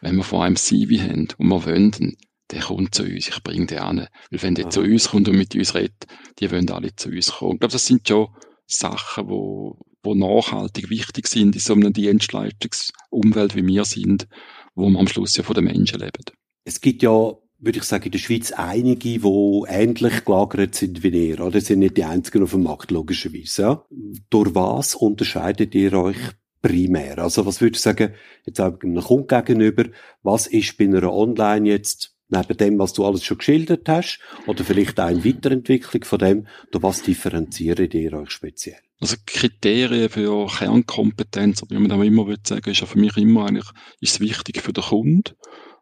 [0.00, 2.16] wenn wir vor einem CV haben und wir wollen,
[2.50, 4.08] der kommt zu uns, ich bringe den an.
[4.30, 4.70] Weil wenn der Aha.
[4.70, 6.06] zu uns kommt und mit uns redet,
[6.38, 7.54] die wollen alle zu uns kommen.
[7.54, 8.28] Ich glaube, das sind schon
[8.68, 14.28] Sachen, wo, wo nachhaltig wichtig sind in so einer Dienstleistungsumwelt wie wir sind,
[14.74, 16.24] wo wir am Schluss ja von den Menschen leben.
[16.64, 21.08] Es gibt ja würde ich sagen, in der Schweiz einige, die ähnlich gelagert sind wie
[21.08, 21.60] ihr, oder?
[21.60, 23.84] sind nicht die einzigen auf dem Markt, logischerweise, ja?
[24.30, 26.16] Durch was unterscheidet ihr euch
[26.62, 27.18] primär?
[27.18, 28.14] Also, was würdest du sagen,
[28.46, 29.86] jetzt auch einem Kunden gegenüber,
[30.22, 34.64] was ist bei einer Online jetzt neben dem, was du alles schon geschildert hast, oder
[34.64, 38.78] vielleicht auch eine Weiterentwicklung von dem, durch was differenziert ihr euch speziell?
[39.00, 43.68] Also Kriterien für Kernkompetenz, wie man immer will sagen, ist ja für mich immer eigentlich,
[44.00, 45.34] ist es wichtig für den Kunden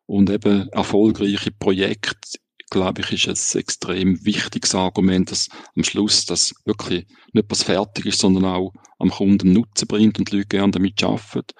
[0.05, 2.39] und eben erfolgreiche Projekte,
[2.71, 8.07] glaube ich, ist ein extrem wichtiges Argument, dass am Schluss das wirklich nicht was fertig
[8.07, 11.55] ist, sondern auch am Kunden Nutzen bringt und die Leute gerne damit arbeiten.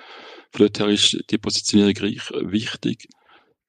[0.51, 1.95] Von daher ist die Positionierung
[2.51, 3.09] wichtig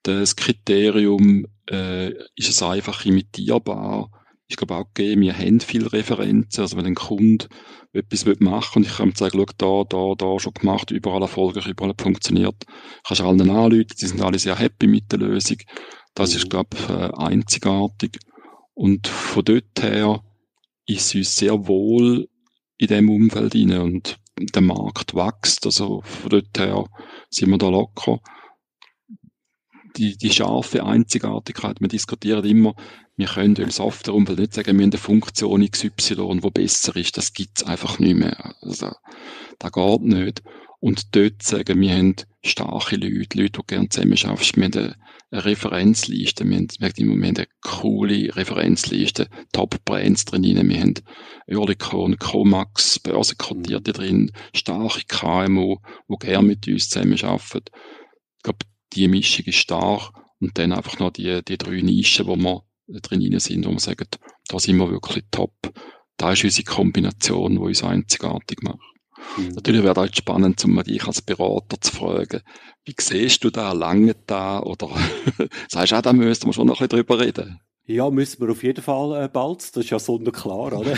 [0.04, 4.10] das Kriterium, äh, ist es einfach imitierbar?
[4.48, 7.48] Ich glaube auch gegeben, wir haben viele Referenzen, also wenn ein Kunde
[7.92, 11.68] etwas machen und ich kann ihm sagen, schau, da, da, da schon gemacht, überall erfolgreich,
[11.68, 12.56] überall funktioniert,
[13.06, 15.58] kannst du allen anrufen, die sind alle sehr happy mit der Lösung.
[16.14, 16.50] Das ist, mhm.
[16.50, 18.18] glaube ich, äh, einzigartig.
[18.74, 20.24] Und von dort her
[20.86, 22.30] ist es uns sehr wohl
[22.78, 26.86] in dem Umfeld rein und der Markt wächst, also von dort her
[27.30, 28.20] sind wir da locker
[29.98, 31.82] die, die scharfe Einzigartigkeit.
[31.82, 32.76] Wir diskutieren immer,
[33.16, 37.18] wir können im Softwareumfeld nicht sagen, wir haben eine Funktion XY, die besser ist.
[37.18, 38.56] Das gibt's einfach nicht mehr.
[38.62, 38.92] Also,
[39.60, 40.44] das geht nicht.
[40.80, 44.56] Und dort sagen, wir haben starke Leute, Leute, die gerne zusammenarbeiten.
[44.56, 44.96] Wir haben
[45.32, 46.48] eine Referenzliste.
[46.48, 50.44] Wir haben, wir haben eine coole Referenzliste, Top-Brands drin.
[50.44, 50.94] Wir haben
[51.48, 55.78] Earlycon, Comax, Börsenkotierte drin, starke KMU,
[56.08, 57.66] die gerne mit uns zusammenarbeiten.
[58.38, 58.60] Ich glaube,
[58.94, 63.40] die Mischung ist stark und dann einfach noch die, die drei Nischen, wo wir drin
[63.40, 64.08] sind, wo wir sagen,
[64.48, 65.54] da sind wir wirklich top.
[66.18, 68.80] Da ist unsere Kombination, die uns einzigartig macht.
[69.38, 69.50] Mhm.
[69.50, 72.42] Natürlich wäre es spannend, um dich als Berater zu fragen,
[72.86, 74.90] wie siehst du da, lange da, oder
[75.68, 77.60] sagst du auch, da müssten wir schon noch ein bisschen drüber reden?
[77.86, 80.98] Ja, müssen wir auf jeden Fall äh, bald, das ist ja sonnenklar, oder?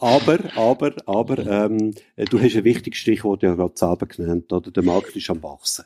[0.00, 4.70] aber, aber, aber, ähm, du hast ein wichtiges Stichwort ja gerade selber genannt, oder?
[4.70, 5.84] Der Markt ist am wachsen.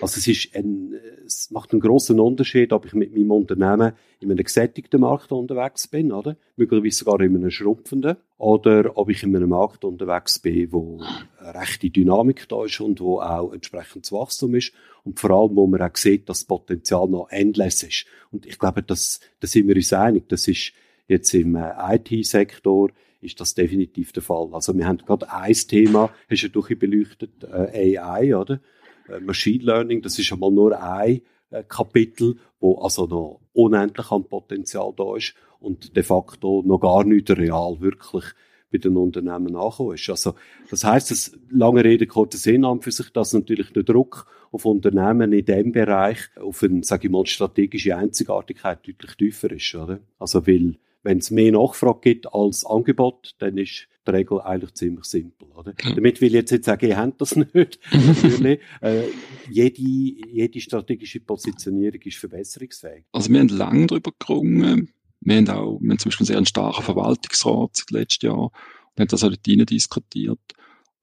[0.00, 0.94] Also es ist ein,
[1.24, 5.88] es macht einen großen Unterschied, ob ich mit meinem Unternehmen in einem gesättigten Markt unterwegs
[5.88, 6.36] bin, oder?
[6.56, 8.16] Möglicherweise sogar in einem schrumpfenden.
[8.38, 11.00] Oder ob ich in einem Markt unterwegs bin, wo
[11.38, 14.72] eine rechte Dynamik da ist und wo auch entsprechendes Wachstum ist.
[15.04, 18.04] Und vor allem, wo man auch sieht, dass das Potenzial noch endless ist.
[18.30, 20.28] Und ich glaube, das, da sind wir uns einig.
[20.28, 20.72] Das ist
[21.08, 22.90] jetzt im äh, IT-Sektor,
[23.26, 24.48] ist das definitiv der Fall.
[24.52, 28.60] Also wir haben gerade ein Thema, hast du ja beleuchtet, äh, AI, oder?
[29.08, 31.20] Äh, Machine Learning, das ist einmal nur ein
[31.50, 37.04] äh, Kapitel, wo also noch unendlich an Potenzial da ist und de facto noch gar
[37.04, 38.24] nicht real wirklich
[38.70, 40.08] bei den Unternehmen nachgekommen ist.
[40.10, 40.34] Also,
[40.70, 44.64] das heißt, dass lange Rede, kurzer Sinn an für sich, dass natürlich der Druck auf
[44.64, 50.00] Unternehmen in dem Bereich auf eine, sage ich mal, strategische Einzigartigkeit deutlich tiefer ist, oder?
[50.18, 50.76] Also, weil
[51.06, 55.46] wenn es mehr Nachfrage gibt als Angebot, dann ist die Regel eigentlich ziemlich simpel.
[55.54, 55.72] Oder?
[55.84, 55.94] Mhm.
[55.94, 57.78] Damit will ich jetzt nicht sagen, ihr habt das nicht.
[57.92, 58.60] Natürlich.
[58.80, 59.04] äh,
[59.48, 63.04] jede, jede strategische Positionierung ist verbesserungsfähig.
[63.12, 64.92] Also wir haben lange darüber gerungen.
[65.20, 69.00] Wir haben auch wir haben zum Beispiel einen sehr starken Verwaltungsrat seit letztem Jahr und
[69.00, 70.40] haben das auch dort diskutiert.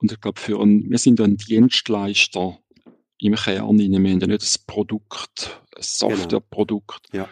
[0.01, 2.59] Und ich glaube, für ein, wir sind ja ein Dienstleister
[3.19, 3.79] im Kern.
[3.79, 5.81] Wir haben ja nicht ein Produkt, ein genau.
[5.81, 7.11] Softwareprodukt.
[7.11, 7.23] Genau.
[7.23, 7.29] Ja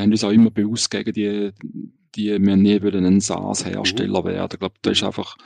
[0.00, 1.52] haben uns auch immer bewusst gegen die,
[2.14, 4.26] die wir nie wollen ein SaaS-Hersteller mhm.
[4.26, 4.50] werden.
[4.54, 5.36] Ich glaube, da ist einfach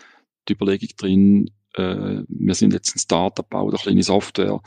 [0.48, 4.60] die Überlegung drin, äh, wir sind jetzt ein Startup, bauen eine kleine Software.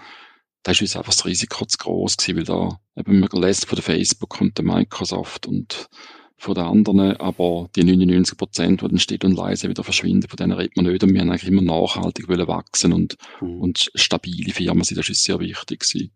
[0.63, 3.75] Da ist uns einfach das Risiko zu groß gewesen, weil da eben man lässt von
[3.75, 5.89] der Facebook und der Microsoft und
[6.37, 10.37] von den anderen, aber die 99 Prozent, die dann steht und leise wieder verschwinden, von
[10.37, 13.61] denen redet man nicht und wir haben eigentlich immer nachhaltig wollen wachsen und, mhm.
[13.61, 16.11] und stabile Firmen sind, das ist sehr wichtig gewesen.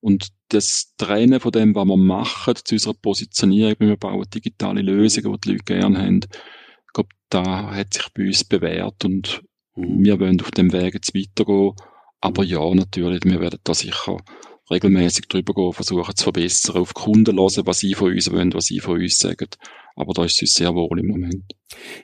[0.00, 4.82] Und das Trennen von dem, was wir machen, zu unserer Positionierung, wenn wir bauen digitale
[4.82, 9.42] Lösungen, die die Leute gerne haben, ich glaube, da hat sich bei uns bewährt und
[9.76, 10.02] mhm.
[10.02, 11.74] wir wollen auf dem Weg jetzt weitergehen.
[12.20, 14.16] Aber ja, natürlich, wir werden da sicher
[14.70, 18.54] regelmäßig drüber gehen, versuchen zu verbessern, auf die Kunden hören, was sie von uns wollen,
[18.54, 19.48] was sie von uns sagen.
[19.96, 21.56] Aber da ist es uns sehr wohl im Moment.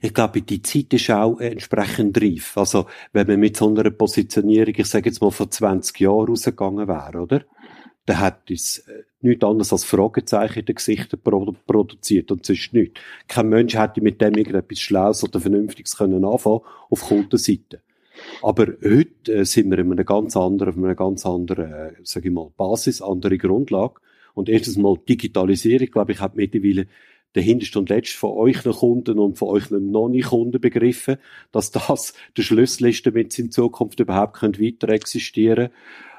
[0.02, 2.56] Ich glaube, die Zeit ist auch entsprechend reif.
[2.56, 6.88] Also, wenn man mit so einer Positionierung, ich sage jetzt mal, vor 20 Jahren rausgegangen
[6.88, 7.44] wäre, oder?
[8.08, 11.20] Der hat uns äh, nichts anderes als Fragezeichen in den Gesichtern
[11.66, 13.00] produziert und sonst nichts.
[13.28, 17.80] Kein Mensch hätte mit dem irgendetwas Schlaues oder Vernünftiges können anfangen auf Kundenseite.
[18.42, 22.28] Aber heute äh, sind wir in einer ganz anderen, auf einer ganz anderen, äh, sage
[22.28, 24.00] ich mal, Basis, andere Grundlage.
[24.34, 26.86] Und erstens mal Digitalisierung, glaube ich, hat mittlerweile
[27.34, 31.18] der hinterste und letzte von euch Kunden und von euch noch nicht Kunden begriffen,
[31.52, 35.70] dass das der Schlüssel ist, damit sie in Zukunft überhaupt weiter existieren können,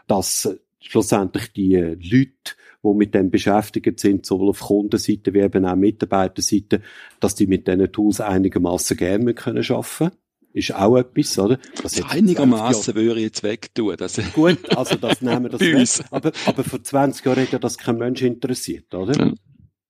[0.08, 5.66] dass schlussendlich die äh, Leute, die mit dem beschäftigt sind, sowohl auf Kundenseite wie eben
[5.66, 6.82] auch Mitarbeiterseite,
[7.20, 10.12] dass die mit diesen Tools einigermaßen gerne können arbeiten
[10.58, 11.60] ist auch etwas, oder?
[11.84, 13.96] Das einigermaßen würde ich jetzt wegtun.
[13.98, 16.08] Das Gut, also das nehmen wir das weg.
[16.10, 19.14] Aber, aber vor 20 Jahren hat ja das kein Mensch interessiert, oder?
[19.14, 19.34] Ja.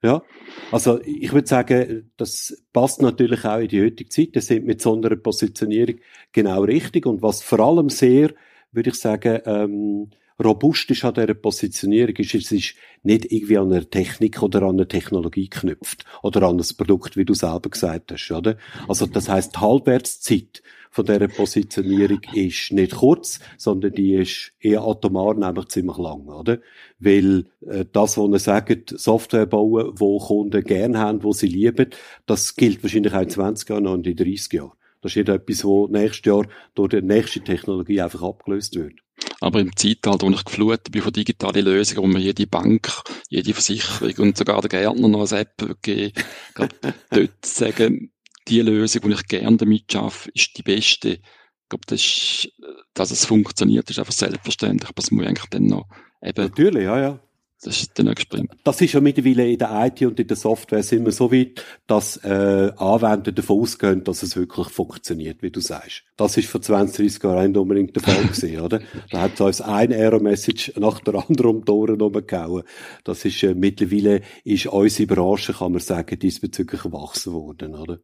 [0.03, 0.23] ja.
[0.71, 4.35] Also ich würde sagen, das passt natürlich auch in die heutige Zeit.
[4.35, 5.95] Das sind mit so einer Positionierung
[6.33, 7.05] genau richtig.
[7.05, 8.33] Und was vor allem sehr,
[8.71, 10.09] würde ich sagen, ähm,
[10.43, 14.75] robust ist an dieser Positionierung, ist, es ist nicht irgendwie an einer Technik oder an
[14.75, 18.57] einer Technologie geknüpft oder an ein Produkt, wie du selber gesagt hast, oder?
[18.87, 24.81] Also, das heißt, die Halbwertszeit von dieser Positionierung ist nicht kurz, sondern die ist eher
[24.81, 26.59] atomar, nämlich ziemlich lang, oder?
[26.99, 31.89] Weil äh, das, was ihr sagt, Software bauen, wo Kunden gern haben, wo sie lieben,
[32.25, 34.71] das gilt wahrscheinlich auch in 20 Jahren und in 30 Jahren.
[35.01, 38.95] Das ist nicht etwas, wo nächstes Jahr durch die nächste Technologie einfach abgelöst wird.
[39.39, 42.89] Aber im Zeitalter, wo ich geflutet bin von digitalen Lösungen, wo mir jede Bank,
[43.29, 46.13] jede Versicherung und sogar der Gärtner noch eine App geben,
[47.11, 48.11] dort sagen,
[48.47, 51.09] die Lösung, die ich gerne damit schaffe, ist die beste.
[51.09, 52.49] Ich glaube, das ist,
[52.93, 55.87] dass es funktioniert, ist einfach selbstverständlich, aber es muss eigentlich dann noch
[56.21, 56.45] eben.
[56.45, 57.19] Natürlich, ja, ja.
[57.61, 58.51] Das ist der nächste Sprint.
[58.63, 61.63] Das ist ja mittlerweile in der IT und in der Software sind wir so weit,
[61.87, 66.03] dass äh, Anwender davon ausgehen, dass es wirklich funktioniert, wie du sagst.
[66.17, 68.81] Das ist vor 20, 30 Jahren nicht unbedingt der Fall gewesen, oder?
[69.09, 72.63] Da hat uns ein Error-Message nach der anderen um die Ohren rumgehauen.
[73.03, 77.99] Das ist äh, mittlerweile ist unsere Branche, kann man sagen, diesbezüglich erwachsen worden, oder?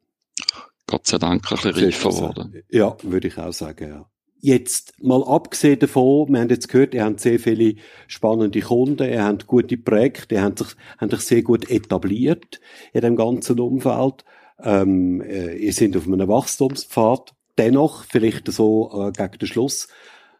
[0.87, 2.63] Gott sei Dank ein bisschen reifer geworden.
[2.69, 4.09] Ja, würde ich auch sagen, ja.
[4.45, 7.75] Jetzt mal abgesehen davon, wir haben jetzt gehört, ihr habt sehr viele
[8.07, 10.67] spannende Kunden, ihr habt gute Projekte, ihr habt sich,
[10.97, 12.59] habt sich sehr gut etabliert
[12.91, 14.25] in dem ganzen Umfeld.
[14.61, 17.33] Ähm, äh, ihr seid auf einem Wachstumspfad.
[17.57, 19.87] Dennoch, vielleicht so äh, gegen den Schluss,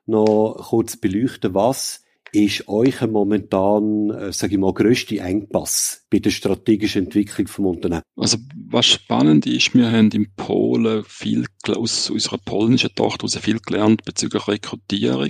[0.06, 2.03] noch kurz beleuchten, was
[2.34, 8.02] ist euch momentan, äh, sage ich mal, grösste Engpass bei der strategischen Entwicklung vom Unternehmen?
[8.16, 13.60] Also was spannend ist, wir haben in Polen viel aus unserer polnischen Tochter aus viel
[13.60, 15.30] gelernt bezüglich Rekrutierung,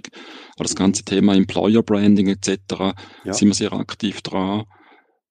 [0.58, 2.96] das ganze Thema Employer Branding etc.
[3.26, 3.34] Ja.
[3.34, 4.64] sind wir sehr aktiv dran.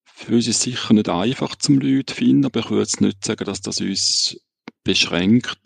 [0.05, 3.25] Für uns ist es sicher nicht einfach zum Leute finden, aber ich würde jetzt nicht
[3.25, 4.37] sagen, dass das uns
[4.85, 5.59] beschränkt.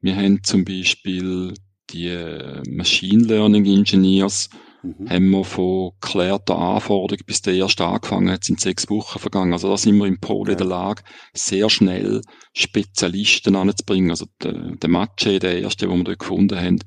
[0.00, 1.54] Wir haben zum Beispiel
[1.90, 4.50] die äh, Machine Learning Engineers,
[4.98, 5.10] mhm.
[5.10, 9.52] haben wir von klärter Anforderung, bis der erste angefangen hat, sind sechs Wochen vergangen.
[9.52, 10.52] Also da sind wir im Pol ja.
[10.52, 11.02] in der Lage,
[11.34, 12.22] sehr schnell
[12.54, 14.10] Spezialisten anzubringen.
[14.10, 16.78] Also der, der Matche, der erste, den wir dort gefunden haben,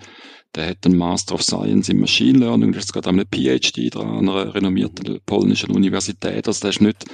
[0.55, 4.09] der hat einen Master of Science in Machine Learning, der ist gerade einen PhD dran,
[4.09, 6.47] an einer renommierten polnischen Universität.
[6.47, 7.05] Also der ist nicht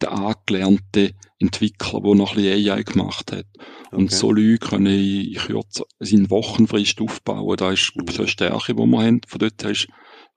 [0.00, 3.46] der angelernte Entwickler, der noch ein bisschen AI gemacht hat.
[3.56, 3.96] Okay.
[3.96, 5.68] Und so Leute können ich, ich würde
[6.00, 7.56] in Wochenfrist aufbauen.
[7.56, 8.06] Da ist mhm.
[8.08, 9.20] so eine Stärke, die wir haben.
[9.26, 9.88] Von dort ist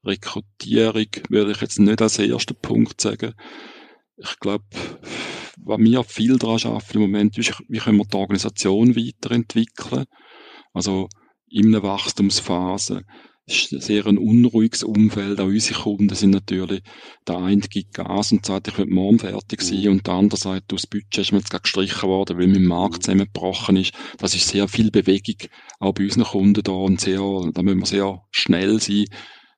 [0.03, 3.33] Rekrutierung, würde ich jetzt nicht als ersten Punkt sagen.
[4.17, 4.65] Ich glaube,
[5.57, 10.05] was wir viel daran arbeiten im Moment, ist, wie können wir die Organisation weiterentwickeln.
[10.73, 11.07] Also,
[11.49, 13.03] in einer Wachstumsphase
[13.51, 15.39] sehr ein unruhiges Umfeld.
[15.39, 16.81] Auch unsere Kunden sind natürlich,
[17.27, 19.91] der eine gibt Gas und sagt, ich will morgen fertig sein, mhm.
[19.91, 22.97] und der andere sagt, das Budget ist mir jetzt gerade gestrichen worden, weil mein Markt
[22.97, 23.01] mhm.
[23.01, 23.93] zusammengebrochen ist.
[24.17, 25.49] Das ist sehr viel Bewegung,
[25.79, 27.19] auch bei unseren Kunden da, und sehr,
[27.53, 29.05] da müssen wir sehr schnell sein,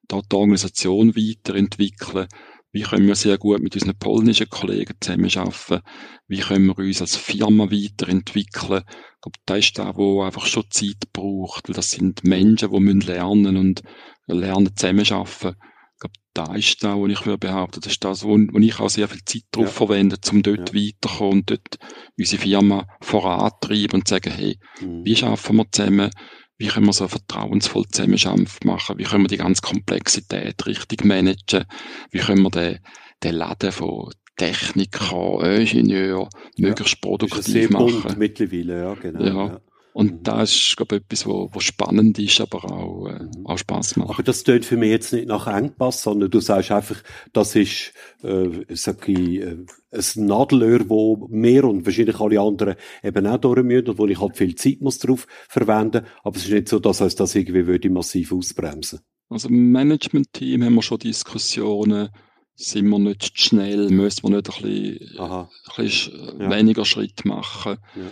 [0.07, 2.27] da die Organisation weiterentwickeln.
[2.74, 5.82] Wie können wir sehr gut mit unseren polnischen Kollegen zusammenarbeiten?
[6.28, 8.82] Wie können wir uns als Firma weiterentwickeln?
[8.88, 12.80] Ich glaube, das ist das, wo einfach schon Zeit braucht, weil das sind Menschen, die
[12.80, 13.84] müssen lernen und
[14.26, 15.55] lernen zusammenarbeiten.
[15.93, 18.80] Ich glaube, da ist das, wo ich würde behaupten, das ist das, wo, wo ich
[18.80, 19.71] auch sehr viel Zeit drauf ja.
[19.71, 20.82] verwende, um dort ja.
[20.82, 21.78] weiterzukommen und dort
[22.17, 25.05] unsere Firma vorantreiben und sagen, hey, mhm.
[25.05, 26.09] wie schaffen wir zusammen?
[26.58, 31.66] Wie können wir so vertrauensvoll Zusammenarbeit machen, wie können wir die ganze Komplexität richtig managen,
[32.12, 32.80] wie können wir den,
[33.24, 36.28] den Laden von Techniker, Ingenieur
[36.58, 38.16] möglichst produktiv machen.
[38.18, 39.24] mittlerweile, ja, genau.
[39.24, 39.47] Ja.
[39.47, 39.62] ja.
[39.93, 40.23] Und mhm.
[40.23, 43.45] das ist, glaube ich, etwas, wo spannend ist, aber auch, äh, mhm.
[43.45, 44.09] auch Spaß macht.
[44.09, 47.93] Aber das tönt für mich jetzt nicht nach Engpass, sondern du sagst einfach, das ist,
[48.23, 49.57] äh, sag ich, äh,
[49.91, 54.19] ein Nadelöhr, wo mehr und wahrscheinlich alle anderen eben auch durch müssen und wo ich
[54.19, 56.05] halt viel Zeit muss drauf verwenden.
[56.23, 59.01] Aber es ist nicht so, dass uns das irgendwie würde massiv ausbremsen.
[59.29, 62.09] Also im Management-Team haben wir schon Diskussionen,
[62.55, 66.49] sind wir nicht schnell, müssen wir nicht ein bisschen, ein bisschen ja.
[66.49, 67.77] weniger Schritt machen.
[67.95, 68.03] Ja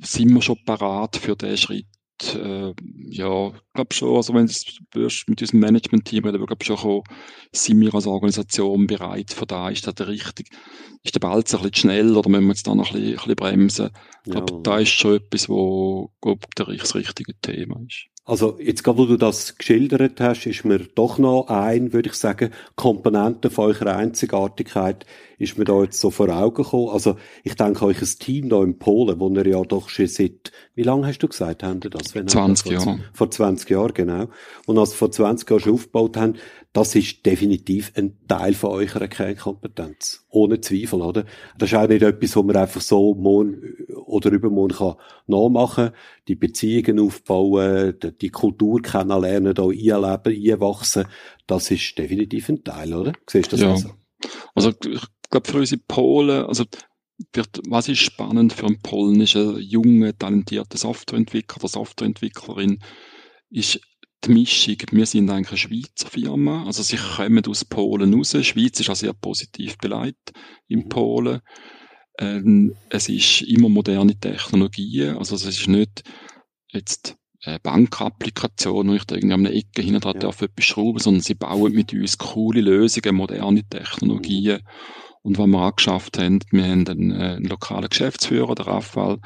[0.00, 1.86] sind wir schon parat für den Schritt?
[2.34, 2.74] Äh,
[3.10, 7.04] ja, ich glaube schon, also wenn du mit unserem Management-Team reden, glaube schon kommen,
[7.52, 10.48] sind wir als Organisation bereit für da, ist das der richtig,
[11.04, 13.14] ist der Ball ein bisschen schnell oder müssen wir jetzt da noch ein bisschen, ein
[13.14, 13.90] bisschen bremsen?
[14.24, 14.60] Ich glaube, ja.
[14.62, 18.06] da ist schon etwas, wo, glaub, das richtige Thema ist.
[18.24, 22.14] Also jetzt gerade, wo du das geschildert hast, ist mir doch noch ein, würde ich
[22.14, 25.06] sagen, Komponente von eurer Einzigartigkeit
[25.38, 26.90] ist mir da jetzt so vor Augen gekommen.
[26.90, 30.52] Also ich denke, euch ein Team da in Polen, wo ihr ja doch schon seit,
[30.74, 32.14] wie lange hast du gesagt, haben ihr das?
[32.14, 33.00] Wenn 20 Jahre.
[33.12, 34.26] Vor 20 Jahren, genau.
[34.66, 36.34] Und als vor 20 Jahren schon aufgebaut haben,
[36.72, 40.26] das ist definitiv ein Teil von eurer Kernkompetenz.
[40.28, 41.24] Ohne Zweifel, oder?
[41.56, 43.62] Das ist auch nicht etwas, wo man einfach so morgen
[44.06, 45.90] oder übermorgen kann nachmachen,
[46.28, 51.06] die Beziehungen aufbauen, die Kultur kennenlernen, da einleben, einwachsen.
[51.46, 53.12] Das ist definitiv ein Teil, oder?
[53.28, 53.70] Siehst du das ja.
[53.70, 53.90] also?
[54.54, 55.00] Also, ich
[55.30, 56.64] glaube, für unsere Polen, also,
[57.32, 62.78] wird, was ist spannend für einen polnischen, jungen, talentierten Softwareentwickler oder Softwareentwicklerin,
[63.50, 63.80] ist
[64.24, 64.76] die Mischung.
[64.90, 68.30] Wir sind eigentlich eine Schweizer Firma, also sie kommen aus Polen raus.
[68.30, 70.32] Die Schweiz ist auch sehr positiv beleidigt
[70.68, 70.88] in mhm.
[70.88, 71.40] Polen.
[72.18, 76.02] Ähm, es ist immer moderne Technologien, also es ist nicht
[76.72, 80.20] jetzt eine Bankapplikation, wo ich da irgendwie an einer Ecke hinten dran ja.
[80.20, 84.58] darf etwas schrauben, sondern sie bauen mit uns coole Lösungen, moderne Technologien.
[84.62, 84.68] Mhm.
[85.28, 89.18] Und was wir auch geschafft haben, wir haben einen, äh, einen lokalen Geschäftsführer, der Raphael,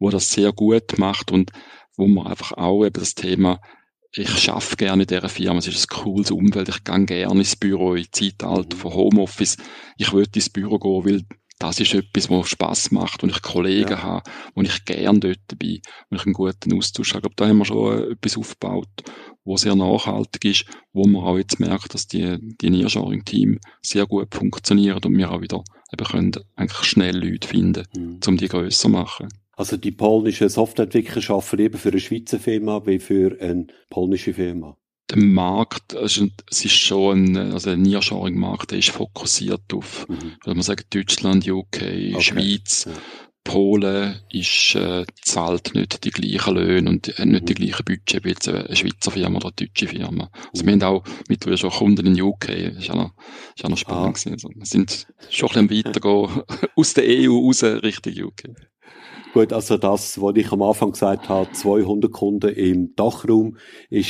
[0.00, 1.50] der das sehr gut macht und
[1.96, 3.60] wo man einfach auch eben das Thema
[4.12, 7.56] ich schaffe gerne in dieser Firma, es ist ein cooles Umfeld, ich gehe gerne ins
[7.56, 8.80] Büro, im Zeitalter mhm.
[8.80, 9.56] von Homeoffice.
[9.96, 11.22] Ich würde ins Büro gehen, weil
[11.58, 14.02] das ist etwas, was Spaß macht, wo ich Kollegen ja.
[14.02, 17.18] habe, wo ich gerne dort bin, wo ich einen guten Austausch habe.
[17.18, 18.88] Ich glaube, da haben wir schon etwas aufgebaut,
[19.44, 24.34] wo sehr nachhaltig ist, wo man auch jetzt merkt, dass die, die Nearshoring-Team sehr gut
[24.34, 28.20] funktionieren und wir auch wieder eben können eigentlich schnell Leute finden, mhm.
[28.26, 29.28] um die grösser zu machen.
[29.52, 34.76] Also die polnischen Softwareentwickler arbeiten eben für eine Schweizer Firma wie für eine polnische Firma.
[35.10, 40.36] Der Markt, also es ist schon ein, also ein Nearshoring-Markt, der ist fokussiert auf, mhm.
[40.44, 42.20] würde man sagen, Deutschland, UK, okay.
[42.20, 42.84] Schweiz.
[42.86, 42.92] Ja.
[43.48, 48.28] Polen ist, äh, zahlt nicht die gleichen Löhne und äh, nicht die gleichen Budget wie
[48.28, 50.30] jetzt eine Schweizer Firma oder eine deutsche Firma.
[50.52, 52.46] Also wir haben auch mittlerweile schon Kunden in UK.
[52.46, 53.14] Das ist auch noch,
[53.56, 54.10] ist auch noch spannend ah.
[54.10, 54.32] gewesen.
[54.32, 56.42] Also wir sind schon ein bisschen weitergehen
[56.76, 58.50] aus der EU raus Richtung UK.
[59.32, 63.56] Gut, also das, was ich am Anfang gesagt habe, 200 Kunden im Dachraum,
[63.90, 64.08] ist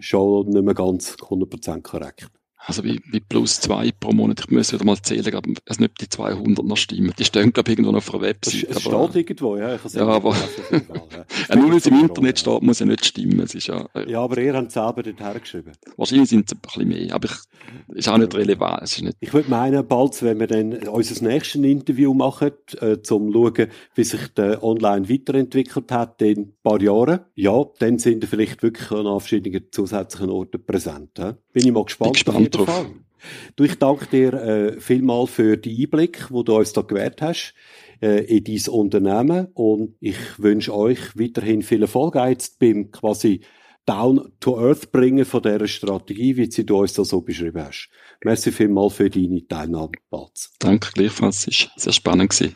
[0.00, 2.37] schon nicht mehr ganz 100% korrekt.
[2.66, 4.40] Also wie, wie plus zwei pro Monat.
[4.40, 7.12] Ich muss wieder mal zählen, aber es nicht die 200 noch stimmen.
[7.18, 8.66] Die stehen, glaube ich, irgendwo noch auf einer Website.
[8.68, 9.76] Es steht aber, irgendwo, ja.
[9.76, 10.34] Ich ja, aber,
[10.70, 11.56] ja.
[11.56, 13.40] nur weil es im Internet steht, muss ja nicht stimmen.
[13.40, 15.72] Es ist ja, äh, ja, aber ihr habt es selber dort hergeschrieben.
[15.96, 18.82] Wahrscheinlich sind es ein bisschen mehr, aber ich, ist auch nicht relevant.
[18.82, 23.00] Es ist nicht ich würde meinen, bald, wenn wir dann unser nächstes Interview machen, äh,
[23.02, 28.22] zum schauen, wie sich der Online weiterentwickelt hat in ein paar Jahren, ja, dann sind
[28.22, 31.10] wir vielleicht wirklich an verschiedenen zusätzlichen Orten präsent.
[31.18, 31.36] Ja?
[31.52, 32.16] Bin ich mal gespannt.
[32.50, 32.86] Gespannt drauf.
[33.56, 37.54] Du, ich danke dir äh, vielmal für den Einblick, wo du uns da gewährt hast
[38.00, 43.40] äh, in dein Unternehmen und ich wünsche euch weiterhin viel Erfolg jetzt beim quasi
[43.86, 47.88] down to earth bringen von dieser Strategie, wie sie du uns da so beschrieben hast.
[48.22, 50.52] Merci vielmal für deine Teilnahme, Batz.
[50.58, 52.30] Danke gleichfalls, es war sehr spannend.
[52.30, 52.54] Gewesen.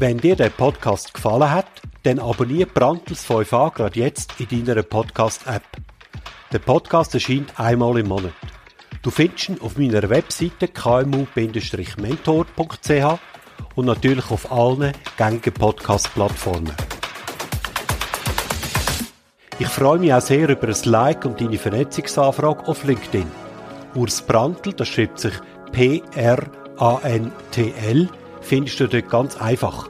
[0.00, 1.66] Wenn dir der Podcast gefallen hat,
[2.04, 5.62] dann abonniere Brandtels 5a gerade jetzt in deiner Podcast-App.
[6.50, 8.32] Der Podcast erscheint einmal im Monat.
[9.02, 13.18] Du findest ihn auf meiner Webseite kmu-mentor.ch
[13.74, 16.72] und natürlich auf allen gängigen Podcast-Plattformen.
[19.58, 23.30] Ich freue mich auch sehr über ein Like und deine Vernetzungsanfrage auf LinkedIn.
[23.94, 25.34] Urs Brandl, das schreibt sich
[25.72, 26.48] P-R-A-N-T-L,
[28.40, 29.89] findest du dort ganz einfach.